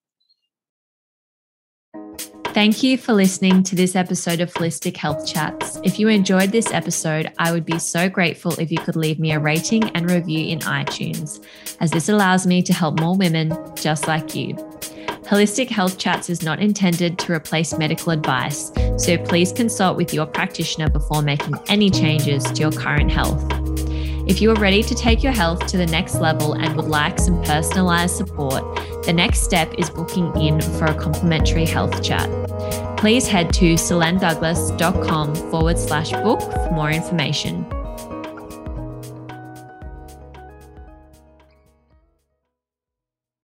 Thank 2.56 2.84
you 2.84 2.98
for 2.98 3.12
listening 3.12 3.64
to 3.64 3.76
this 3.76 3.98
episode 3.98 4.40
of 4.40 4.54
Holistic 4.54 4.96
Health 4.96 5.28
Chats. 5.28 5.78
If 5.84 6.00
you 6.00 6.08
enjoyed 6.08 6.54
this 6.54 6.72
episode, 6.72 7.32
I 7.38 7.52
would 7.52 7.66
be 7.66 7.80
so 7.80 8.08
grateful 8.08 8.54
if 8.54 8.72
you 8.72 8.78
could 8.78 8.96
leave 8.96 9.20
me 9.20 9.34
a 9.34 9.40
rating 9.40 9.84
and 9.90 10.10
review 10.10 10.48
in 10.48 10.60
iTunes, 10.60 11.44
as 11.82 11.92
this 11.92 12.08
allows 12.08 12.48
me 12.48 12.64
to 12.64 12.74
help 12.74 12.98
more 13.02 13.18
women 13.18 13.54
just 13.76 14.08
like 14.08 14.36
you. 14.36 14.56
Holistic 15.28 15.70
Health 15.70 15.98
Chats 15.98 16.30
is 16.30 16.44
not 16.44 16.60
intended 16.60 17.18
to 17.18 17.34
replace 17.34 17.76
medical 17.76 18.12
advice, 18.12 18.72
so 18.98 19.18
please 19.18 19.52
consult 19.52 19.98
with 19.98 20.14
your 20.14 20.28
practitioner 20.28 20.88
before 20.88 21.24
making 21.24 21.56
any 21.68 21.90
changes 21.90 22.44
to 22.44 22.62
your 22.62 22.72
current 22.72 23.12
health. 23.12 23.44
If 24.28 24.40
you 24.40 24.52
are 24.52 24.60
ready 24.60 24.84
to 24.84 24.94
take 24.94 25.24
your 25.24 25.32
health 25.32 25.66
to 25.68 25.78
the 25.78 25.88
next 25.88 26.16
level 26.16 26.54
and 26.54 26.76
would 26.76 26.86
like 26.86 27.18
some 27.18 27.42
personalized 27.42 28.16
support, 28.16 28.64
the 29.04 29.14
next 29.14 29.42
step 29.42 29.74
is 29.80 29.90
booking 29.90 30.32
in 30.40 30.62
for 30.62 30.86
a 30.86 30.94
complimentary 30.94 31.66
health 31.66 32.04
chat. 32.04 32.30
Please 32.96 33.28
head 33.28 33.52
to 33.56 33.74
selenedouglas.com 33.74 35.36
forward 35.50 35.80
slash 35.80 36.12
book 36.12 36.42
for 36.42 36.70
more 36.72 36.92
information. 36.92 37.66